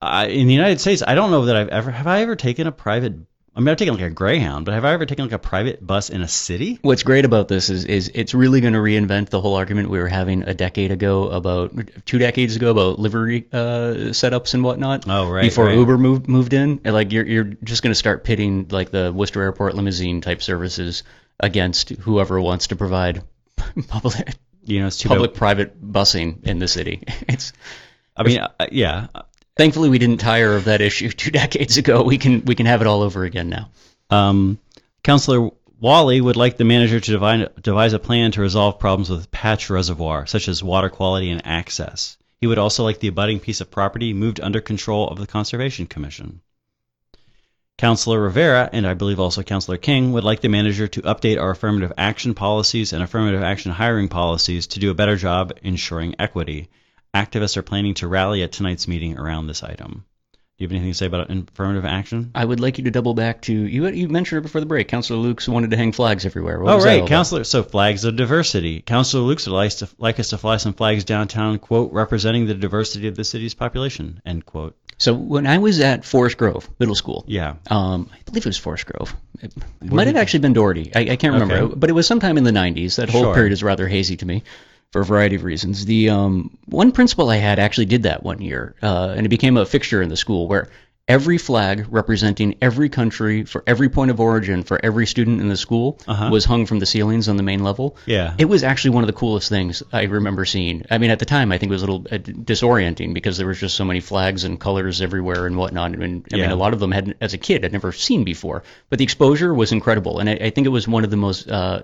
[0.02, 2.68] I, in the United States, I don't know that I've ever have I ever taken
[2.68, 3.14] a private.
[3.56, 5.86] I mean, I've taken like a Greyhound, but have I ever taken like a private
[5.86, 6.80] bus in a city?
[6.82, 10.00] What's great about this is is it's really going to reinvent the whole argument we
[10.00, 11.72] were having a decade ago about
[12.06, 15.08] two decades ago about livery uh, setups and whatnot.
[15.08, 15.78] Oh, right, Before right.
[15.78, 19.14] Uber moved moved in, and like you're you're just going to start pitting like the
[19.14, 21.04] Worcester Airport limousine type services
[21.40, 23.22] against whoever wants to provide
[23.88, 27.04] public You know, it's too bad- public private busing in the city.
[27.28, 27.54] It's
[28.16, 29.08] I mean, uh, yeah,
[29.58, 32.04] thankfully we didn't tire of that issue two decades ago.
[32.04, 33.70] We can we can have it all over again now.
[34.10, 34.60] Um,
[35.04, 39.32] Councillor Wally would like the manager to devise, devise a plan to resolve problems with
[39.32, 42.16] Patch Reservoir, such as water quality and access.
[42.40, 45.86] He would also like the abutting piece of property moved under control of the Conservation
[45.86, 46.42] Commission.
[47.78, 51.52] Councillor Rivera, and I believe also Councillor King, would like the manager to update our
[51.52, 56.70] affirmative action policies and affirmative action hiring policies to do a better job ensuring equity.
[57.14, 60.04] Activists are planning to rally at tonight's meeting around this item.
[60.34, 62.32] Do you have anything to say about affirmative action?
[62.34, 63.88] I would like you to double back to you.
[63.88, 64.88] You mentioned it before the break.
[64.88, 66.60] Councilor Lukes wanted to hang flags everywhere.
[66.60, 67.10] What Oh was that all right?
[67.10, 67.44] Councilor.
[67.44, 68.82] So flags of diversity.
[68.82, 72.54] Councilor Lukes would like, to, like us to fly some flags downtown, quote, representing the
[72.56, 74.76] diversity of the city's population, end quote.
[75.00, 77.56] So when I was at Forest Grove Middle School, Yeah.
[77.70, 79.16] um, I believe it was Forest Grove.
[79.42, 80.92] It might have actually been Doherty.
[80.96, 81.76] I, I can't remember, Okay.
[81.78, 82.96] but it was sometime in the '90s.
[82.98, 83.34] That whole Sure.
[83.34, 84.44] period is rather hazy to me,
[84.94, 85.86] for a variety of reasons.
[85.86, 89.58] The um, one principal I had actually did that one year, uh, and it became
[89.58, 90.70] a fixture in the school where
[91.06, 95.58] every flag representing every country for every point of origin for every student in the
[95.58, 96.30] school Uh-huh.
[96.32, 97.98] was hung from the ceilings on the main level.
[98.06, 98.36] Yeah.
[98.38, 100.84] It was actually one of the coolest things I remember seeing.
[100.90, 103.48] I mean, at the time, I think it was a little uh, disorienting because there
[103.48, 105.92] was just so many flags and colors everywhere and whatnot.
[105.92, 106.54] And I mean, Yeah.
[106.54, 108.64] a lot of them had, as a kid, I'd never seen before.
[108.90, 111.50] But the exposure was incredible, and I, I think it was one of the most.
[111.50, 111.82] Uh,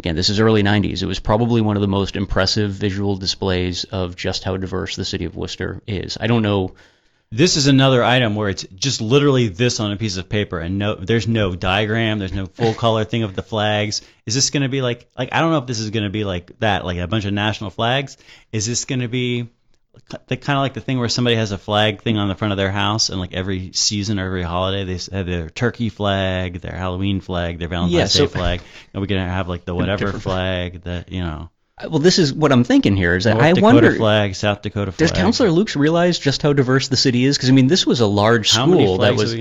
[0.00, 1.02] again, this is early '90s.
[1.02, 5.04] It was probably one of the most impressive visual displays of just how diverse the
[5.04, 6.16] city of Worcester is.
[6.18, 6.74] I don't know.
[7.30, 10.78] This is another item where it's just literally this on a piece of paper, and
[10.78, 14.00] no, there's no diagram, there's no full color thing of the flags.
[14.24, 16.10] Is this going to be like, like I don't know if this is going to
[16.10, 18.16] be like that, like a bunch of national flags?
[18.52, 19.50] Is this going to be
[20.28, 22.52] the kind of like the thing where somebody has a flag thing on the front
[22.52, 26.60] of their house, and like every season or every holiday they have their turkey flag,
[26.60, 28.60] their Halloween flag, their Valentine's Yeah, so- Day flag,
[28.92, 32.32] and we're gonna have like the whatever flag that you know, Uh, Well, this is
[32.32, 33.16] what I'm thinking here.
[33.16, 33.94] Is that North I Dakota wonder.
[33.94, 34.98] flag, South Dakota flag.
[35.08, 37.36] Does Councilor Lukes realize just how diverse the city is?
[37.36, 39.34] Because I mean, this was a large How school that was.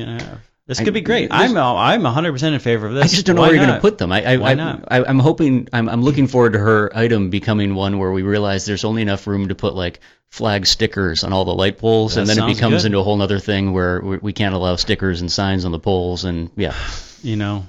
[0.70, 1.30] This I- could be great.
[1.32, 3.04] I'm I'm 100 percent in favor of this.
[3.06, 4.12] I just don't know Why where you're going to put them.
[4.12, 4.84] I, I, Why I, not?
[4.88, 8.66] I, I'm hoping, I'm, I'm looking forward to her item becoming one where we realize
[8.66, 12.22] there's only enough room to put like flag stickers on all the light poles, That
[12.22, 12.86] and then it becomes good.
[12.88, 15.80] into a whole other thing where we, we can't allow stickers and signs on the
[15.80, 16.76] poles, and yeah,
[17.24, 17.66] You know,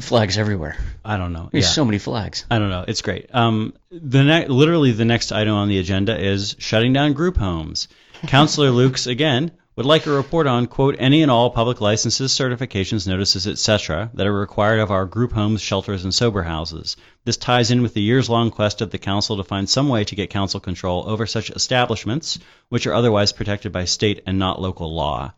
[0.00, 0.76] flags everywhere.
[1.04, 1.48] I don't know.
[1.52, 1.70] There's Yeah.
[1.70, 2.44] so many flags.
[2.50, 2.84] I don't know.
[2.86, 3.34] It's great.
[3.34, 7.88] Um, the ne- literally the next item on the agenda is shutting down group homes.
[8.26, 13.06] Councillor Lukes again would like a report on quote any and all public licenses, certifications,
[13.06, 14.10] notices, etc.
[14.12, 16.96] that are required of our group homes, shelters, and sober houses.
[17.24, 20.14] This ties in with the years-long quest of the council to find some way to
[20.14, 24.94] get council control over such establishments, which are otherwise protected by state and not local
[24.94, 25.32] law.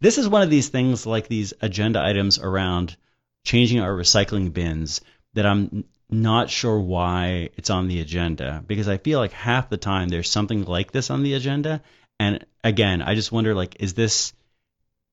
[0.00, 2.96] This is one of these things like these agenda items around
[3.44, 5.00] changing our recycling bins
[5.34, 9.76] that I'm not sure why it's on the agenda because I feel like half the
[9.76, 11.82] time there's something like this on the agenda
[12.20, 14.32] and again I just wonder like is this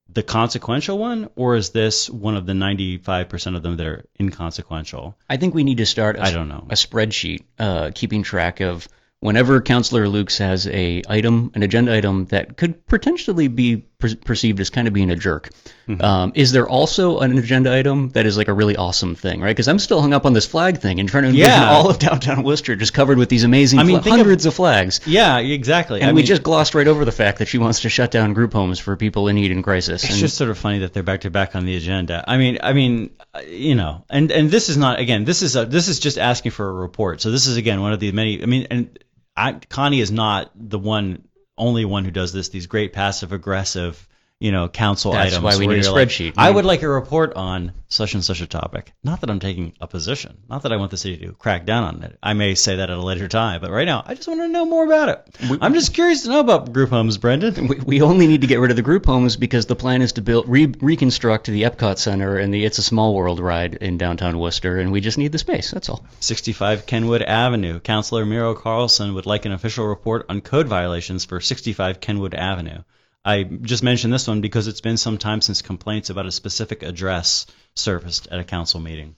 [0.10, 5.17] the consequential one, or is this one of the 95% of them that are inconsequential?
[5.30, 6.15] I think we need to start.
[6.15, 6.65] A, I don't know.
[6.70, 8.88] A spreadsheet uh, keeping track of
[9.20, 14.60] whenever Councillor Lukes has a item, an agenda item that could potentially be per- perceived
[14.60, 15.50] as kind of being a jerk.
[15.88, 16.02] Mm-hmm.
[16.02, 19.50] Um, is there also an agenda item that is like a really awesome thing, right?
[19.56, 21.70] Because I'm still hung up on this flag thing and trying to envision Yeah.
[21.72, 24.46] all of downtown Worcester just covered with these amazing I mean, fla- think of- hundreds
[24.46, 25.02] of flags.
[25.06, 26.02] Yeah, exactly.
[26.02, 28.12] And I we mean, just glossed right over the fact that she wants to shut
[28.12, 30.04] down group homes for people in need and crisis.
[30.04, 32.24] It's and just sort of funny that they're back to back on the agenda.
[32.28, 33.12] I mean, I mean,
[33.48, 35.26] you know, and and this is not again.
[35.26, 37.22] This is a, this is just asking for a report.
[37.22, 38.42] So this is again one of the many.
[38.44, 39.00] I mean, and
[39.36, 41.24] I, Connie is not the one
[41.58, 42.50] only one who does this.
[42.50, 44.08] These great passive aggressive.
[44.39, 45.43] You know, council That's items.
[45.43, 46.10] why we need a you're like.
[46.38, 46.56] I mm.
[46.56, 48.93] would like a report on such and such a topic.
[49.04, 50.38] Not that I'm taking a position.
[50.47, 52.19] Not that I want the city to crack down on it.
[52.21, 54.47] I may say that at a later time, but right now, I just want to
[54.47, 55.60] know more about it.
[55.60, 57.67] I'm just curious to know about group homes, Brendan.
[57.67, 60.13] we, we only need to get rid of the group homes because the plan is
[60.13, 63.97] to build re- reconstruct the Epcot Center and the It's a Small World ride in
[63.97, 65.71] downtown Worcester, and we just need the space.
[65.71, 66.06] That's all.
[66.19, 67.80] 65 Kenwood Avenue.
[67.80, 72.84] Councilor Mero Carlson would like an official report on code violations for 65 Kenwood Avenue.
[73.28, 76.82] I just mentioned this one because it's been some time since complaints about a specific
[76.84, 79.16] address surfaced at a council meeting.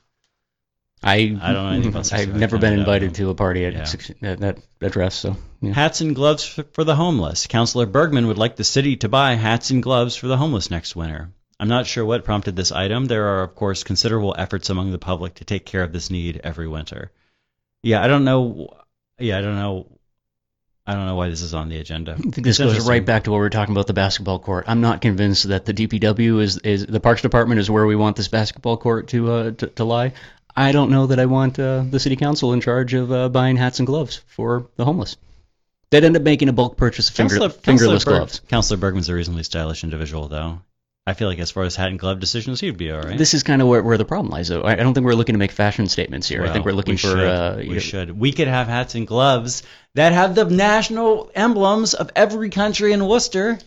[1.01, 3.83] I I don't know anything about I've never been invited to a party at Yeah.
[3.85, 5.73] six, that, that address, so yeah.
[5.73, 7.47] Hats and gloves f- for the homeless.
[7.47, 10.95] Councilor Bergman would like the city to buy hats and gloves for the homeless next
[10.95, 11.31] winter.
[11.59, 13.05] I'm not sure what prompted this item.
[13.05, 16.41] There are, of course, considerable efforts among the public to take care of this need
[16.43, 17.11] every winter.
[17.83, 18.69] Yeah, I don't know.
[19.19, 19.98] Yeah, I don't know.
[20.89, 22.13] I don't know why this is on the agenda.
[22.13, 24.65] I think this goes right back to what we were talking about the basketball court.
[24.67, 28.15] I'm not convinced that the DPW is, is the Parks Department is where we want
[28.15, 30.13] this basketball court to uh, to, to lie.
[30.55, 33.55] I don't know that I want uh, the city council in charge of uh, buying
[33.55, 35.15] hats and gloves for the homeless.
[35.91, 38.41] They'd end up making a bulk purchase of finger, Councilor- fingerless Councilor Berg- gloves.
[38.47, 40.61] Councilor Bergman's a reasonably stylish individual, though.
[41.09, 43.17] I feel like as far as hat and glove decisions, he'd be all right.
[43.17, 44.61] This is kind of where, where the problem lies, though.
[44.61, 46.43] I, I don't think we're looking to make fashion statements here.
[46.43, 47.07] I think we're looking we for.
[47.07, 47.27] Should.
[47.27, 48.19] Uh, we know- should.
[48.19, 49.63] We could have hats and gloves
[49.95, 53.57] that have the national emblems of every country in Worcester,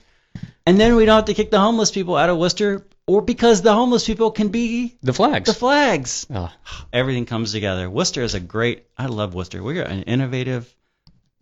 [0.65, 3.61] and then we don't have to kick the homeless people out of Worcester, or because
[3.61, 5.49] the homeless people can be the flags.
[5.49, 6.29] the flags.
[6.33, 6.53] Oh,
[6.93, 7.91] Everything comes together.
[7.91, 8.85] Worcester is a great.
[8.97, 9.61] I love Worcester.
[9.65, 10.73] We're an innovative,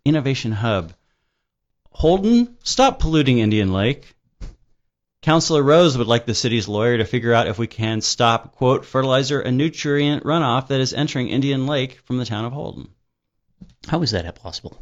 [0.03, 0.93] innovation hub.
[1.91, 4.15] Holden, stop polluting Indian Lake.
[5.21, 8.85] Councilor Rose would like the city's lawyer to figure out if we can stop, quote,
[8.85, 12.89] fertilizer and nutrient runoff that is entering Indian Lake from the town of Holden.
[13.87, 14.81] how is that possible?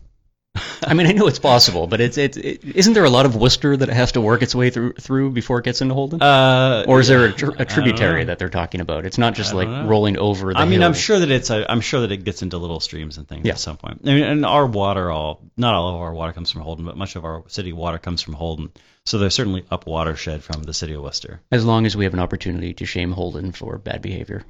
[0.81, 3.35] I mean, I know it's possible, but it's it's it, isn't there a lot of
[3.35, 6.21] Worcester that has to work its way through through before it gets into Holden?
[6.21, 9.05] Uh, or is there a, tr- a tributary that they're talking about?
[9.05, 9.85] It's not just like know.
[9.87, 12.41] rolling over the I mean, I'm sure that it's a, I'm sure that it gets
[12.41, 13.53] into little streams and things Yeah.
[13.53, 14.01] at some point.
[14.05, 16.97] I mean, and our water, all not all of our water comes from Holden, but
[16.97, 18.71] much of our city water comes from Holden.
[19.09, 21.41] So there's certainly up watershed from the city of Worcester.
[21.51, 24.45] As long as we have an opportunity to shame Holden for bad behavior.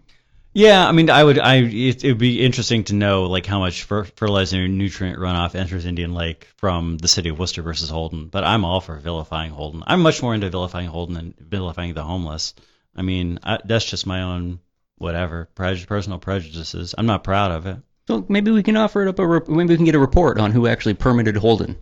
[0.52, 3.84] Yeah, I mean, I would, I it would be interesting to know like how much
[3.84, 8.28] fer- fertilizer and nutrient runoff enters Indian Lake from the city of Worcester versus Holden.
[8.28, 9.82] But I'm all for vilifying Holden.
[9.88, 12.54] I'm much more into vilifying Holden than vilifying the homeless.
[12.94, 14.60] I mean, I, that's just my own
[14.98, 16.94] whatever prej- personal prejudices.
[16.98, 17.78] I'm not proud of it.
[18.08, 20.38] So maybe we can offer it up a re- maybe we can get a report
[20.38, 21.78] on who actually permitted Holden.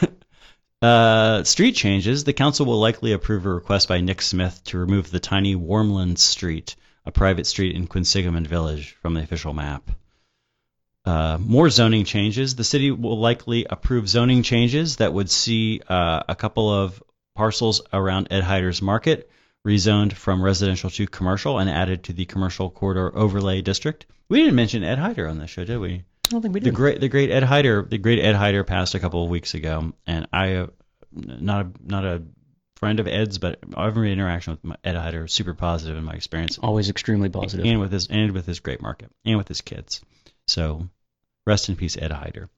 [0.80, 2.24] Uh, street changes.
[2.24, 6.18] The council will likely approve a request by Nick Smith to remove the tiny Warmland
[6.18, 9.90] Street, a private street in Quinsigamond Village, from the official map.
[11.04, 12.54] Uh, more zoning changes.
[12.54, 17.02] The city will likely approve zoning changes that would see uh, a couple of
[17.34, 19.30] parcels around Ed Hyder's Market
[19.66, 24.06] rezoned from residential to commercial and added to the commercial corridor overlay district.
[24.28, 26.04] We didn't mention Ed Hyder on this show, did we?
[26.28, 28.94] I don't think we the great the great Ed Hyder the great Ed Hyder passed
[28.94, 30.66] a couple of weeks ago, and I uh,
[31.12, 32.22] not a not a
[32.76, 36.58] friend of Ed's, but every interaction with Ed Hyder was super positive in my experience,
[36.58, 37.66] Always extremely positive.
[37.66, 40.02] and with his and with his great market and with his kids.
[40.46, 40.88] So,
[41.46, 42.48] rest in peace, Ed Hyder.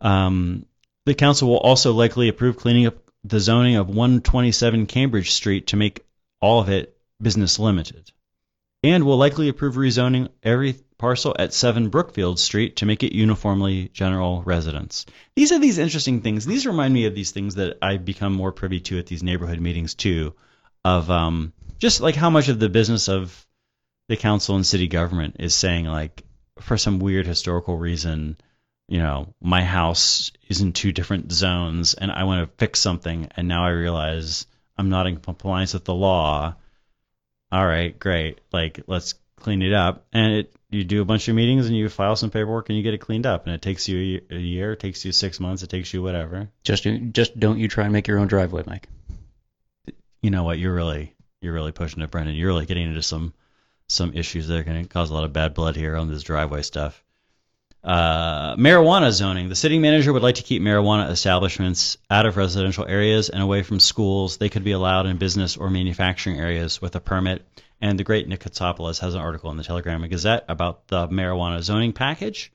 [0.00, 0.66] Um,
[1.06, 5.76] the council will also likely approve cleaning up the zoning of 127 Cambridge Street to
[5.76, 6.04] make
[6.40, 8.10] all of it business limited,
[8.82, 13.88] and will likely approve rezoning every parcel at 7 Brookfield Street to make it uniformly
[13.88, 15.06] general residence.
[15.34, 16.44] These are these interesting things.
[16.44, 19.60] These remind me of these things that I become more privy to at these neighborhood
[19.60, 20.34] meetings too,
[20.84, 23.46] of um, just like how much of the business of
[24.08, 26.22] the council and city government is saying like
[26.60, 28.36] for some weird historical reason,
[28.86, 33.28] you know, my house is in two different zones and I want to fix something
[33.36, 34.46] and now I realize
[34.76, 36.56] I'm not in compliance with the law.
[37.50, 38.40] All right, great.
[38.52, 40.06] Like let's clean it up.
[40.12, 42.84] And it you do a bunch of meetings and you file some paperwork and you
[42.84, 45.10] get it cleaned up and it takes you a ye- a year, it takes you
[45.10, 46.48] 6 months, it takes you whatever.
[46.62, 48.88] Just just don't you try and make your own driveway, Mike.
[50.22, 50.58] you know what?
[50.58, 52.36] You're really you're really pushing it, Brendan.
[52.36, 53.32] You're really getting into some
[53.88, 56.22] some issues that are going to cause a lot of bad blood here on this
[56.22, 57.02] driveway stuff.
[57.82, 59.48] Uh, marijuana zoning.
[59.48, 63.62] The city manager would like to keep marijuana establishments out of residential areas and away
[63.62, 64.36] from schools.
[64.36, 67.44] They could be allowed in business or manufacturing areas with a permit.
[67.80, 71.08] And the great Nick Kotsopoulos has an article in the Telegram and Gazette about the
[71.08, 72.52] marijuana zoning package.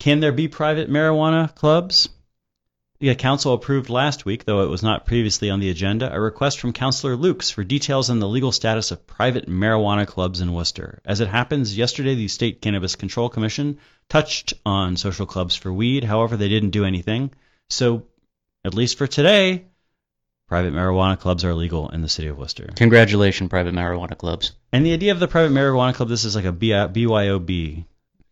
[0.00, 2.08] Can there be private marijuana clubs?
[3.00, 6.60] The council approved last week, though it was not previously on the agenda, a request
[6.60, 11.00] from Councillor Lukes for details on the legal status of private marijuana clubs in Worcester.
[11.02, 13.78] As it happens, yesterday the State Cannabis Control Commission
[14.10, 16.04] touched on social clubs for weed.
[16.04, 17.30] However, they didn't do anything.
[17.70, 18.06] So,
[18.66, 19.64] at least for today,
[20.50, 22.68] private marijuana clubs are legal in the city of Worcester.
[22.74, 24.50] Congratulations, private marijuana clubs.
[24.72, 27.84] And the idea of the private marijuana club, this is like a BYOB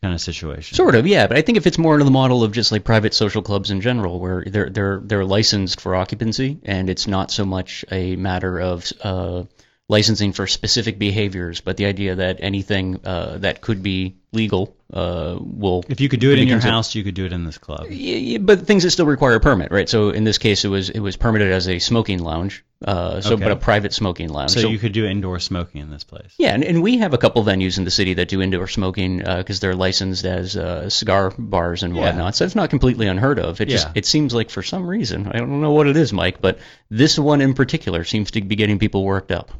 [0.02, 0.74] kind of situation.
[0.74, 1.28] Sort of, yeah.
[1.28, 3.70] But I think if it's more into the model of just like private social clubs
[3.70, 8.16] in general, where they're they're they're licensed for occupancy, and it's not so much a
[8.16, 9.44] matter of uh,
[9.88, 15.38] licensing for specific behaviors, but the idea that anything uh, that could be legal uh,
[15.40, 15.84] will.
[15.88, 17.86] If you could do it in your house, you could do it in this club.
[17.88, 19.88] Yeah, yeah, but things that still require a permit, right?
[19.88, 23.34] So in this case, it was it was permitted as a smoking lounge, uh, so
[23.34, 23.44] Okay.
[23.44, 24.50] but a private smoking lounge.
[24.52, 26.34] So, you could do indoor smoking in this place.
[26.38, 29.18] Yeah, and, and we have a couple venues in the city that do indoor smoking
[29.18, 32.02] because they're licensed as uh, cigar bars and Yeah.
[32.02, 32.36] whatnot.
[32.36, 33.60] So it's not completely unheard of.
[33.60, 36.40] It just it seems like for some reason I don't know what it is, Mike,
[36.40, 36.58] but
[36.90, 39.50] this one in particular seems to be getting people worked up.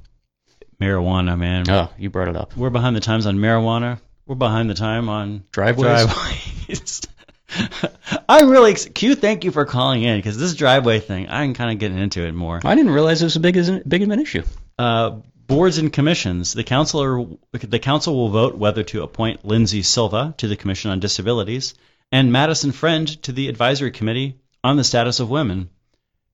[0.80, 1.68] Marijuana, man.
[1.68, 2.56] Oh, you brought it up.
[2.56, 3.98] We're behind the times on marijuana.
[4.28, 6.04] We're behind the time on Driveways.
[6.04, 7.02] driveways.
[8.28, 9.14] I'm really ex- Q.
[9.14, 12.32] Thank you for calling in because this driveway thing, I'm kind of getting into it
[12.32, 12.60] more.
[12.62, 13.54] I didn't realize it was a big
[13.88, 14.42] big of an issue.
[14.78, 16.52] Uh, boards and commissions.
[16.52, 21.00] The councilor, the council will vote whether to appoint Lindsay Silva to the Commission on
[21.00, 21.74] Disabilities
[22.12, 25.70] and Madison Friend to the Advisory Committee on the Status of Women.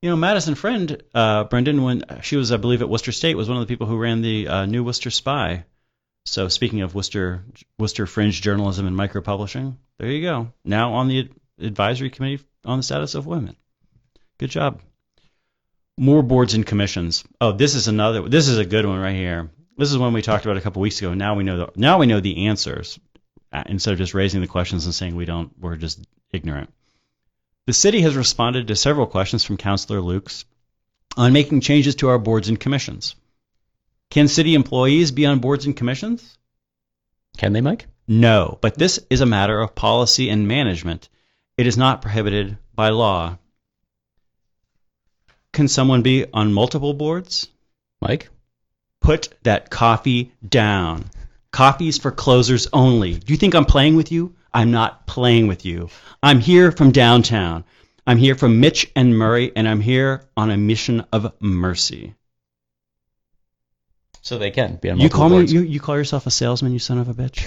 [0.02, 3.48] You know, Madison Friend, uh, Brendan, when she was, I believe, at Worcester State, was
[3.48, 5.64] one of the people who ran the uh, New Worcester Spy.
[6.26, 7.44] So, speaking of Worcester,
[7.78, 10.52] Worcester fringe journalism and micro publishing, there you go.
[10.64, 13.56] Now on the advisory committee on the status of women.
[14.38, 14.80] Good job.
[15.96, 17.24] More boards and commissions.
[17.40, 18.28] Oh, this is another.
[18.28, 19.50] This is a good one right here.
[19.76, 21.14] This is one we talked about a couple weeks ago.
[21.14, 22.98] Now we know the now we know the answers
[23.52, 25.52] uh, instead of just raising the questions and saying we don't.
[25.58, 26.72] We're just ignorant.
[27.66, 30.44] The city has responded to several questions from Councillor Lukes
[31.16, 33.14] on making changes to our boards and commissions.
[34.10, 36.38] Can city employees be on boards and commissions?
[37.36, 37.86] Can they, Mike?
[38.06, 41.08] No, but this is a matter of policy and management.
[41.56, 43.38] It is not prohibited by law.
[45.52, 47.48] Can someone be on multiple boards?
[48.00, 48.28] Mike?
[49.00, 51.04] Put that coffee down.
[51.52, 53.14] Coffee's for closers only.
[53.14, 54.34] Do you think I'm playing with you?
[54.52, 55.88] I'm not playing with you.
[56.22, 57.64] I'm here from downtown.
[58.06, 62.14] I'm here from Mitch and Murray, and I'm here on a mission of mercy.
[64.24, 65.52] So they can be on You multiple call me boards.
[65.52, 67.46] you, you call yourself a salesman, you son of a bitch?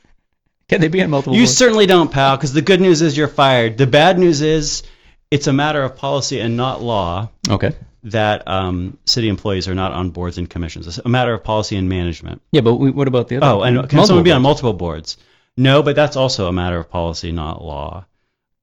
[0.68, 1.56] Can they be on multiple You boards?
[1.56, 3.78] certainly don't, pal, because the good news is you're fired.
[3.78, 4.82] The bad news is
[5.30, 7.72] it's a matter of policy and not law okay.
[8.04, 10.86] that um, city employees are not on boards and commissions.
[10.86, 12.42] It's a matter of policy and management.
[12.52, 13.46] Yeah, but we, what about the other?
[13.46, 15.16] Oh, and can someone be on multiple boards?
[15.56, 18.04] No, but that's also a matter of policy, not law.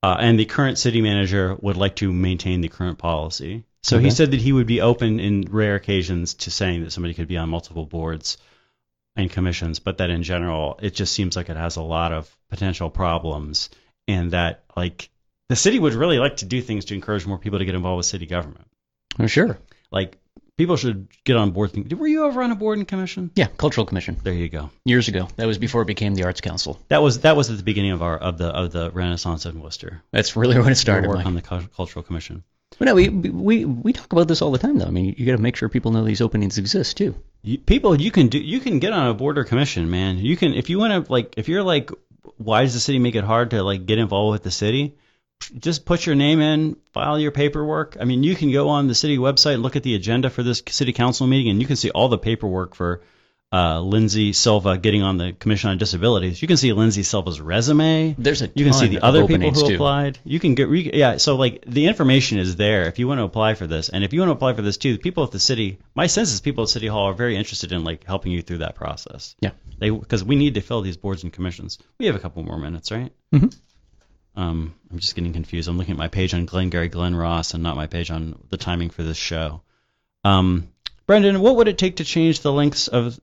[0.03, 3.63] Uh, and the current city manager would like to maintain the current policy.
[3.83, 7.13] So he said that he would be open in rare occasions to saying that somebody
[7.13, 8.37] could be on multiple boards
[9.15, 12.29] and commissions, but that in general, it just seems like it has a lot of
[12.49, 13.69] potential problems,
[14.07, 15.09] and that like
[15.47, 17.97] the city would really like to do things to encourage more people to get involved
[17.97, 18.67] with city government.
[19.17, 19.57] Oh, sure.
[19.91, 20.17] Like
[20.57, 21.71] people should get on board.
[21.93, 23.31] Were you ever on a board and commission?
[23.35, 24.69] Yeah, cultural commission There you go.
[24.85, 25.27] years ago.
[25.37, 26.79] That was before it became the Arts Council.
[26.89, 29.61] That was that was at the beginning of our of the of the Renaissance in
[29.61, 30.01] Worcester.
[30.11, 31.07] That's really when it started.
[31.07, 32.43] Work on the cultural commission.
[32.79, 34.85] But no, we, we we talk about this all the time, though.
[34.85, 37.13] I mean, you got to make sure people know these openings exist too.
[37.41, 40.17] You, people, you can do you can get on a board or commission, man.
[40.17, 41.91] You can if you want to like if you're like,
[42.37, 44.95] why does the city make it hard to like get involved with the city?
[45.57, 47.97] Just put your name in, file your paperwork.
[47.99, 50.41] I mean, you can go on the city website and look at the agenda for
[50.41, 53.01] this city council meeting, and you can see all the paperwork for
[53.51, 56.39] uh, Lindsay Silva getting on the Commission on Disabilities.
[56.39, 58.15] You can see Lindsay Silva's resume.
[58.17, 59.73] There's a You can see the other people who too.
[59.73, 60.19] applied.
[60.23, 61.17] You can get re- yeah.
[61.17, 64.13] So like the information is there if you want to apply for this, and if
[64.13, 65.79] you want to apply for this too, the people at the city.
[65.95, 68.59] My sense is people at City Hall are very interested in like helping you through
[68.59, 69.35] that process.
[69.39, 69.51] Yeah.
[69.79, 71.79] They because we need to fill these boards and commissions.
[71.97, 73.11] We have a couple more minutes, right?
[73.33, 73.55] Mhm.
[74.35, 75.67] Um, I'm just getting confused.
[75.67, 78.57] I'm looking at my page on Glengarry Glen Ross and not my page on the
[78.57, 79.61] timing for this show.
[80.23, 80.69] Um,
[81.07, 83.19] Brendan, what would it take to change the lengths of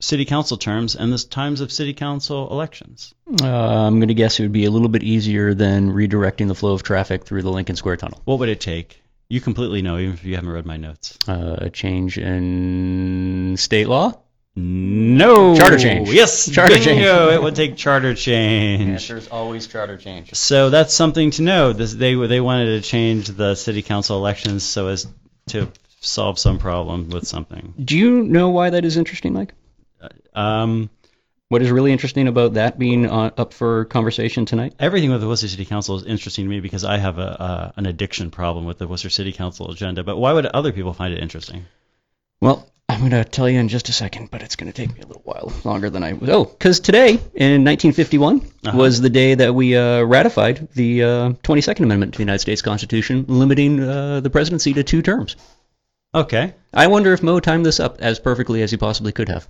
[0.00, 3.14] city council terms and the times of city council elections?
[3.42, 6.54] Uh, I'm going to guess it would be a little bit easier than redirecting the
[6.54, 8.20] flow of traffic through the Lincoln Square Tunnel.
[8.24, 9.02] What would it take?
[9.28, 11.18] You completely know, even if you haven't read my notes.
[11.26, 14.20] Uh, a change in state law.
[14.56, 15.56] No.
[15.56, 16.10] Charter change.
[16.10, 16.50] Yes.
[16.50, 16.84] Charter bingo.
[16.84, 17.00] change.
[17.34, 19.06] it would take charter change.
[19.08, 20.34] there's always charter change.
[20.34, 21.72] So that's something to know.
[21.72, 25.06] This, they they wanted to change the city council elections so as
[25.48, 25.70] to
[26.00, 27.74] solve some problem with something.
[27.84, 29.52] Do you know why that is interesting, Mike?
[30.38, 30.90] Um,
[31.50, 34.74] What is really interesting about that being uh, up for conversation tonight?
[34.78, 37.72] everything with the Worcester City Council is interesting to me because I have a uh,
[37.76, 40.02] an addiction problem with the Worcester City Council agenda.
[40.04, 41.64] But why would other people find it interesting?
[42.40, 42.58] Well,
[42.90, 45.00] I'm going to tell you in just a second, but it's going to take me
[45.02, 46.28] a little while longer than I was.
[46.30, 48.76] Oh, because today, in 1951, Uh-huh.
[48.78, 51.08] was the day that we uh, ratified the uh,
[51.42, 55.36] 22nd Amendment to the United States Constitution, limiting uh, the presidency to two terms.
[56.14, 56.54] Okay.
[56.72, 59.46] I wonder if Mo timed this up as perfectly as he possibly could have.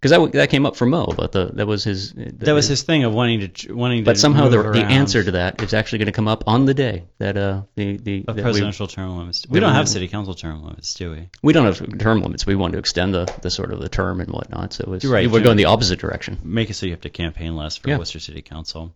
[0.00, 2.14] Because that, that came up for Mo, but the, that was his.
[2.14, 4.04] That was his thing of wanting to wanting to.
[4.04, 6.72] But somehow the, the answer to that is actually going to come up on the
[6.72, 9.46] day that uh, the the of that we- presidential term limits.
[9.46, 11.28] we We don't have city council term limits, do we?
[11.42, 12.46] we don't have term limits.
[12.46, 14.72] We want to extend the, the sort of the term and whatnot.
[14.72, 16.38] So it's, right, we're going the opposite direction.
[16.42, 17.98] Make it so you have to campaign less for Yeah.
[17.98, 18.94] Worcester City Council.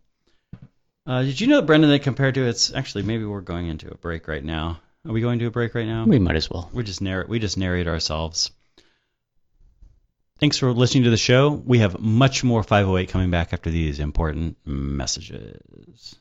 [1.06, 3.94] Uh, did you know, Brendan, that compared to its actually maybe we're going into a
[3.94, 4.80] break right now.
[5.06, 6.06] Are we going to a break right now?
[6.06, 6.70] We might as well.
[6.72, 7.28] We just narrate.
[7.28, 8.50] We just narrate ourselves.
[10.44, 11.48] Thanks for listening to the show.
[11.48, 16.16] We have much more 508 coming back after these important messages.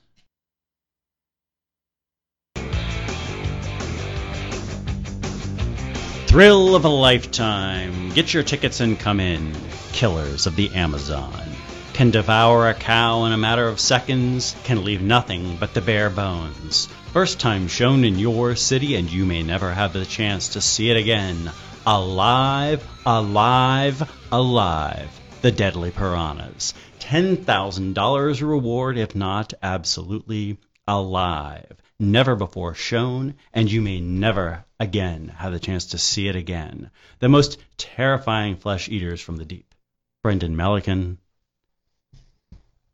[6.28, 8.12] Thrill of a lifetime.
[8.12, 9.52] Get your tickets and come in.
[9.92, 11.44] Killers of the Amazon.
[11.92, 16.10] Can devour a cow in a matter of seconds, can leave nothing but the bare
[16.10, 16.88] bones.
[17.12, 20.90] First time shown in your city, and you may never have the chance to see
[20.90, 21.52] it again.
[21.86, 25.20] Alive, alive, alive.
[25.42, 26.74] The Deadly Piranhas.
[27.02, 31.74] $10,000 reward, if not absolutely alive.
[32.00, 36.90] Never before shown, and you may never again have the chance to see it again.
[37.20, 39.76] The most terrifying flesh eaters from the deep.
[40.24, 41.18] Brendan Melican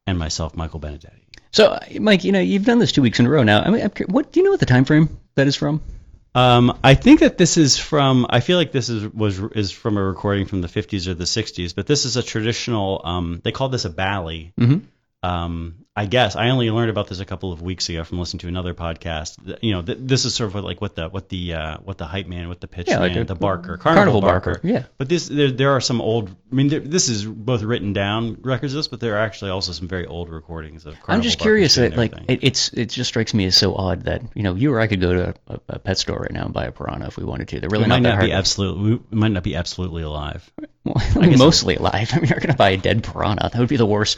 [0.08, 1.28] and myself, Michael Benedetti.
[1.52, 3.62] So, uh, Mike, you know you've done this two weeks in a row now.
[3.62, 5.82] I mean, what do you know what the time frame that is from?
[6.36, 8.28] Um, I think that this is from.
[8.30, 11.24] I feel like this is was is from a recording from the 50s or the
[11.24, 13.02] 60s, but this is a traditional.
[13.04, 14.54] Um, they call this a bally.
[14.60, 14.84] Mhm.
[15.22, 18.40] Um, I guess I only learned about this a couple of weeks ago from listening
[18.40, 19.58] to another podcast.
[19.62, 22.06] You know, th- this is sort of like what the what the uh, what the
[22.06, 24.84] hype man, what the pitch Yeah, man, like a the barker, carnival carnival, barker, yeah.
[24.98, 26.30] But this there there are some old.
[26.30, 29.52] I mean, there, this is both written down records of this, but there are actually
[29.52, 30.94] also some very old recordings of.
[30.94, 33.76] Carnival I'm just barkers curious that like it, it's it just strikes me as so
[33.76, 36.32] odd that you know you or I could go to a, a pet store right
[36.32, 37.60] now and buy a piranha if we wanted to.
[37.60, 39.02] They're really we not might that not be absolutely.
[39.12, 40.50] We might not be absolutely alive.
[40.86, 42.10] Well, I mean, mostly alive.
[42.14, 43.50] I mean, you're going to buy a dead piranha.
[43.52, 44.18] That would be the worst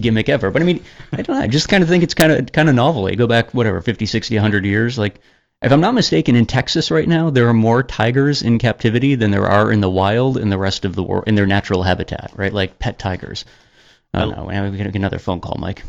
[0.00, 0.50] gimmick ever.
[0.50, 1.42] But I mean, I don't know.
[1.42, 3.10] I just kind of think it's kind of kind of novel.
[3.10, 4.98] You go back whatever 50, 60, 100 years.
[4.98, 5.20] Like,
[5.62, 9.30] if I'm not mistaken, in Texas right now there are more tigers in captivity than
[9.30, 12.32] there are in the wild in the rest of the world in their natural habitat.
[12.36, 13.44] Right, like pet tigers.
[14.12, 14.48] I don't know.
[14.48, 15.82] Now we get another phone call, Mike.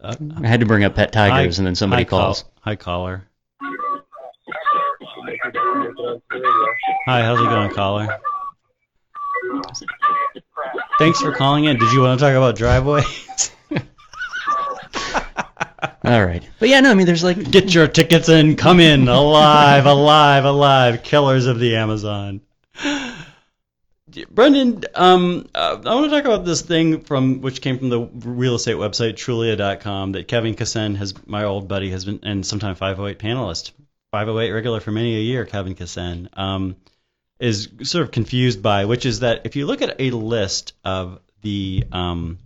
[0.00, 2.44] Uh, I had to bring up pet tigers, and then somebody hi, call- calls.
[2.60, 3.24] Hi, caller.
[7.06, 8.20] Hi, how's it going, caller?
[10.98, 11.78] Thanks for calling in.
[11.78, 13.50] Did you want to talk about driveways?
[16.04, 16.90] All right, but yeah, no.
[16.90, 21.02] I mean, there's like Get your tickets and come in alive, alive, alive.
[21.02, 22.42] Killers of the Amazon.
[24.30, 28.00] Brendan, um, uh, I want to talk about this thing from which came from the
[28.00, 32.76] real estate website Trulia.com that Kevin Kassan has, my old buddy, has been, and sometime
[32.76, 33.72] 508 panelist,
[34.12, 35.44] 508 regular for many a year.
[35.44, 36.76] Kevin Kassan um,
[37.44, 41.20] is sort of confused by, which is that if you look at a list of
[41.42, 42.38] the um,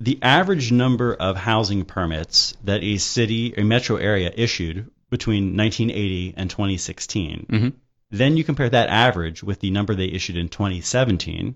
[0.00, 6.34] the average number of housing permits that a city, a metro area issued between 1980
[6.36, 7.72] and 2016, Mhm.
[8.10, 11.54] then you compare that average with the number they issued in 2017.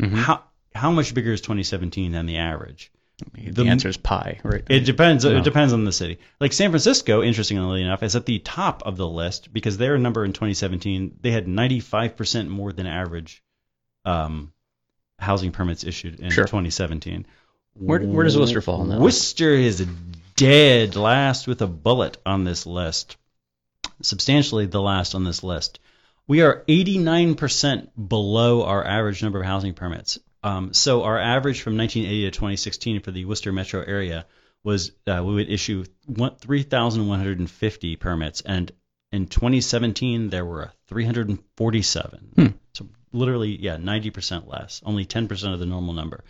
[0.00, 0.14] Mhm.
[0.14, 0.44] How
[0.74, 2.92] how much bigger is 2017 than the average?
[3.34, 4.64] The, the- answer is pi, right?
[4.68, 5.24] It depends.
[5.24, 5.36] No.
[5.36, 6.18] It depends on the city.
[6.40, 10.24] Like San Francisco, interestingly enough, is at the top of the list because their number
[10.24, 13.42] in 2017 they had 95 percent more than average
[14.04, 14.52] um,
[15.18, 16.44] housing permits issued in Sure.
[16.44, 17.26] 2017.
[17.74, 18.98] Where- where does Worcester fall that?
[19.00, 19.86] Worcester is
[20.36, 23.16] dead last with a bullet on this list.
[24.02, 25.78] Substantially the last on this list.
[26.26, 30.18] We are 89% below our average number of housing permits.
[30.42, 34.26] Um, so our average from 1980 to 2016 for the Worcester metro area
[34.62, 38.72] was uh, we would issue 3,150 permits, and
[39.12, 42.32] in 2017 there were 347.
[42.34, 42.46] Hmm.
[42.74, 46.24] So literally, yeah, 90% less, only 10% of the normal number.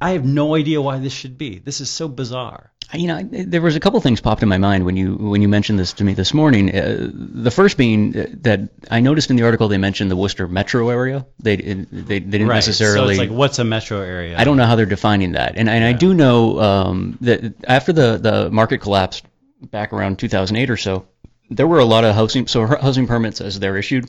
[0.00, 1.58] I have no idea why this should be.
[1.58, 2.72] This is so bizarre.
[2.92, 5.48] You know, there was a couple things popped in my mind when you when you
[5.48, 6.72] mentioned this to me this morning.
[6.72, 10.88] Uh, the first being that I noticed in the article they mentioned the Worcester metro
[10.90, 11.26] area.
[11.40, 12.54] They they, they didn't right.
[12.56, 13.16] necessarily.
[13.16, 14.38] So it's like, what's a metro area?
[14.38, 17.92] I don't know how they're defining that, and and I do know um, that after
[17.92, 19.24] the the market collapsed
[19.60, 21.08] back around 2008 or so,
[21.50, 24.08] there were a lot of housing so housing permits as they're issued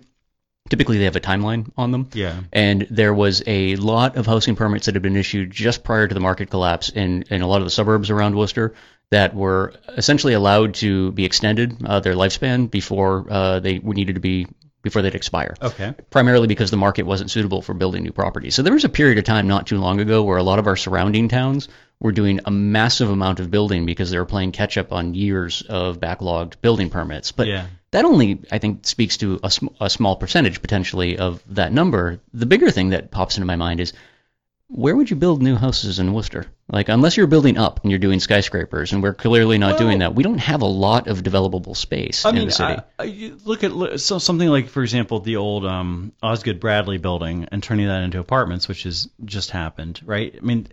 [0.70, 2.10] typically they have a timeline on them.
[2.14, 2.42] Yeah.
[2.54, 6.14] And there was a lot of housing permits that had been issued just prior to
[6.14, 8.74] the market collapse in, in a lot of the suburbs around Worcester
[9.10, 14.22] that were essentially allowed to be extended uh, their lifespan before uh, they needed to
[14.22, 14.48] be
[14.84, 15.56] before they'd expire.
[15.62, 15.94] Okay.
[16.10, 18.56] Primarily because the market wasn't suitable for building new properties.
[18.56, 20.68] So there was a period of time not too long ago where a lot of
[20.68, 21.68] our surrounding towns
[22.00, 25.64] were doing a massive amount of building because they were playing catch up on years
[25.64, 27.32] of backlogged building permits.
[27.32, 27.68] But Yeah.
[27.92, 32.20] That only, I think, speaks to a, sm- a small percentage potentially of that number.
[32.34, 33.94] The bigger thing that pops into my mind is
[34.70, 36.46] where would you build new houses in Worcester?
[36.70, 40.14] Like, unless you're building up and you're doing skyscrapers, and we're clearly not doing that,
[40.14, 42.82] we don't have a lot of developable space I in mean, the city.
[43.00, 47.48] I, I, look at so something like, for example, the old um, Osgood Bradley building
[47.50, 50.36] and turning that into apartments, which has just happened, right?
[50.38, 50.68] I mean,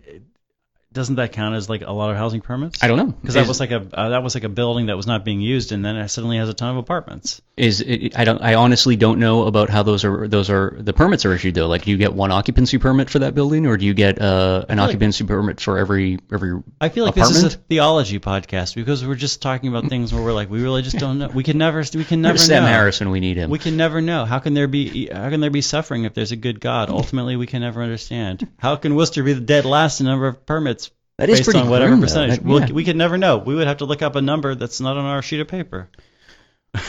[0.95, 2.81] doesn't that count as like a lot of housing permits?
[2.81, 4.97] I don't know because that was like a uh, that was like a building that
[4.97, 7.41] was not being used, and then it suddenly has a ton of apartments.
[7.57, 10.93] is it, I don't I honestly don't know about how those are those are the
[10.93, 11.67] permits are issued though.
[11.67, 14.65] Like, do you get one occupancy permit for that building, or do you get uh,
[14.69, 16.63] an like- occupancy permit for every every?
[16.81, 20.23] I feel like this is a theology podcast because we're just talking about things where
[20.23, 21.27] we're like, we really just don't know.
[21.27, 22.69] We can never, we can never Sam know.
[22.69, 23.49] Harrison, we need him.
[23.49, 24.25] We can never know.
[24.25, 26.89] How can there be how can there be suffering if there's a good God?
[26.89, 28.47] Ultimately, we can never understand.
[28.57, 30.84] How can Worcester be the dead last in number of permits
[31.17, 32.39] That is based pretty on whatever grim, percentage?
[32.39, 32.71] That- We'll- yeah.
[32.73, 33.37] We could never know.
[33.37, 35.89] We would have to look up a number that's not on our sheet of paper.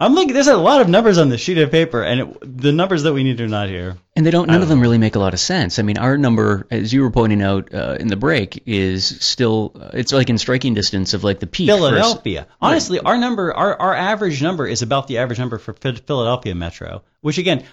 [0.00, 0.32] I'm looking.
[0.32, 3.12] There's a lot of numbers on the sheet of paper, and it, the numbers that
[3.12, 3.98] we need are not here.
[4.16, 4.46] And they don't.
[4.46, 5.78] None of them really make a lot of sense.
[5.78, 9.72] I mean, our number, as you were pointing out uh, in the break, is still.
[9.78, 11.68] Uh, it's like in striking distance of like the peak.
[11.68, 12.46] for- Philadelphia.
[12.62, 17.02] Honestly, our number, our, our average number is about the average number for Philadelphia Metro.
[17.20, 17.64] Which again,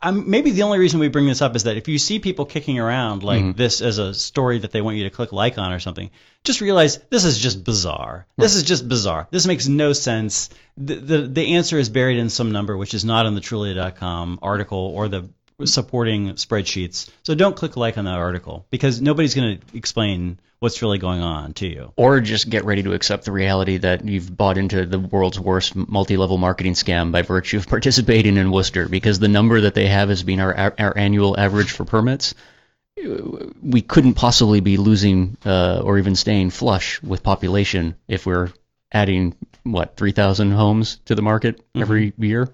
[0.00, 2.44] I'm maybe the only reason we bring this up is that if you see people
[2.44, 3.56] kicking around like mm-hmm.
[3.56, 6.10] this as a story that they want you to click like on or something,
[6.44, 8.26] just realize this is just bizarre.
[8.36, 9.26] This is just bizarre.
[9.30, 10.50] This makes no sense.
[10.76, 14.38] The, the the answer is buried in some number which is not on the Trulia.com
[14.42, 15.28] article or the
[15.64, 17.08] supporting spreadsheets.
[17.22, 21.20] So don't click like on that article because nobody's going to explain what's really going
[21.20, 21.92] on to you.
[21.96, 25.74] or just get ready to accept the reality that you've bought into the world's worst
[25.74, 30.10] multi-level marketing scam by virtue of participating in Worcester, because the number that they have
[30.10, 32.34] as being our our annual average for permits,
[33.62, 38.50] we couldn't possibly be losing uh, or even staying flush with population if we're
[38.92, 39.34] adding
[39.64, 42.48] what 3,000 homes to the market every year.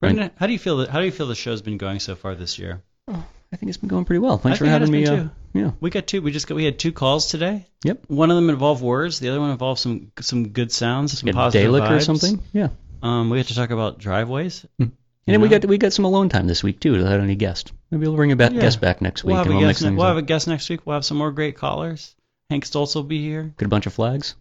[0.00, 0.88] Brendan, how do you feel that?
[0.90, 2.82] How do you feel the show's been going so far this year?
[3.08, 4.36] I think it's been going pretty well.
[4.38, 5.06] Thanks I for having me.
[5.06, 5.70] Uh, yeah.
[5.80, 6.20] We got two.
[6.22, 6.54] We just got.
[6.54, 7.66] We had two calls today.
[7.84, 8.04] Yep.
[8.08, 9.18] One of them involved words.
[9.20, 12.42] The other one involved some some good sounds, some positive Dalek or something.
[12.52, 12.68] Yeah.
[13.02, 14.66] Um, we had to talk about driveways.
[14.78, 14.92] And
[15.26, 17.72] You then we got we got some alone time this week too without any guest.
[17.90, 18.48] Maybe we'll bring a Yeah.
[18.50, 19.82] guest back next week We'll have, and a guest.
[19.82, 20.80] Ne- we'll have a guest next week.
[20.84, 22.14] We'll have some more great callers.
[22.50, 23.54] Hank Stoltz will be here.
[23.58, 24.34] Get a bunch of flags.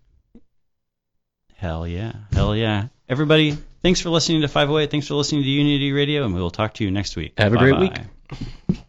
[1.55, 2.13] Hell yeah.
[2.33, 2.87] Hell yeah.
[3.09, 4.91] Everybody, thanks for listening to 508.
[4.91, 7.33] Thanks for listening to Unity Radio, and we will talk to you next week.
[7.37, 7.93] Have a great week.
[7.93, 8.83] Bye-bye.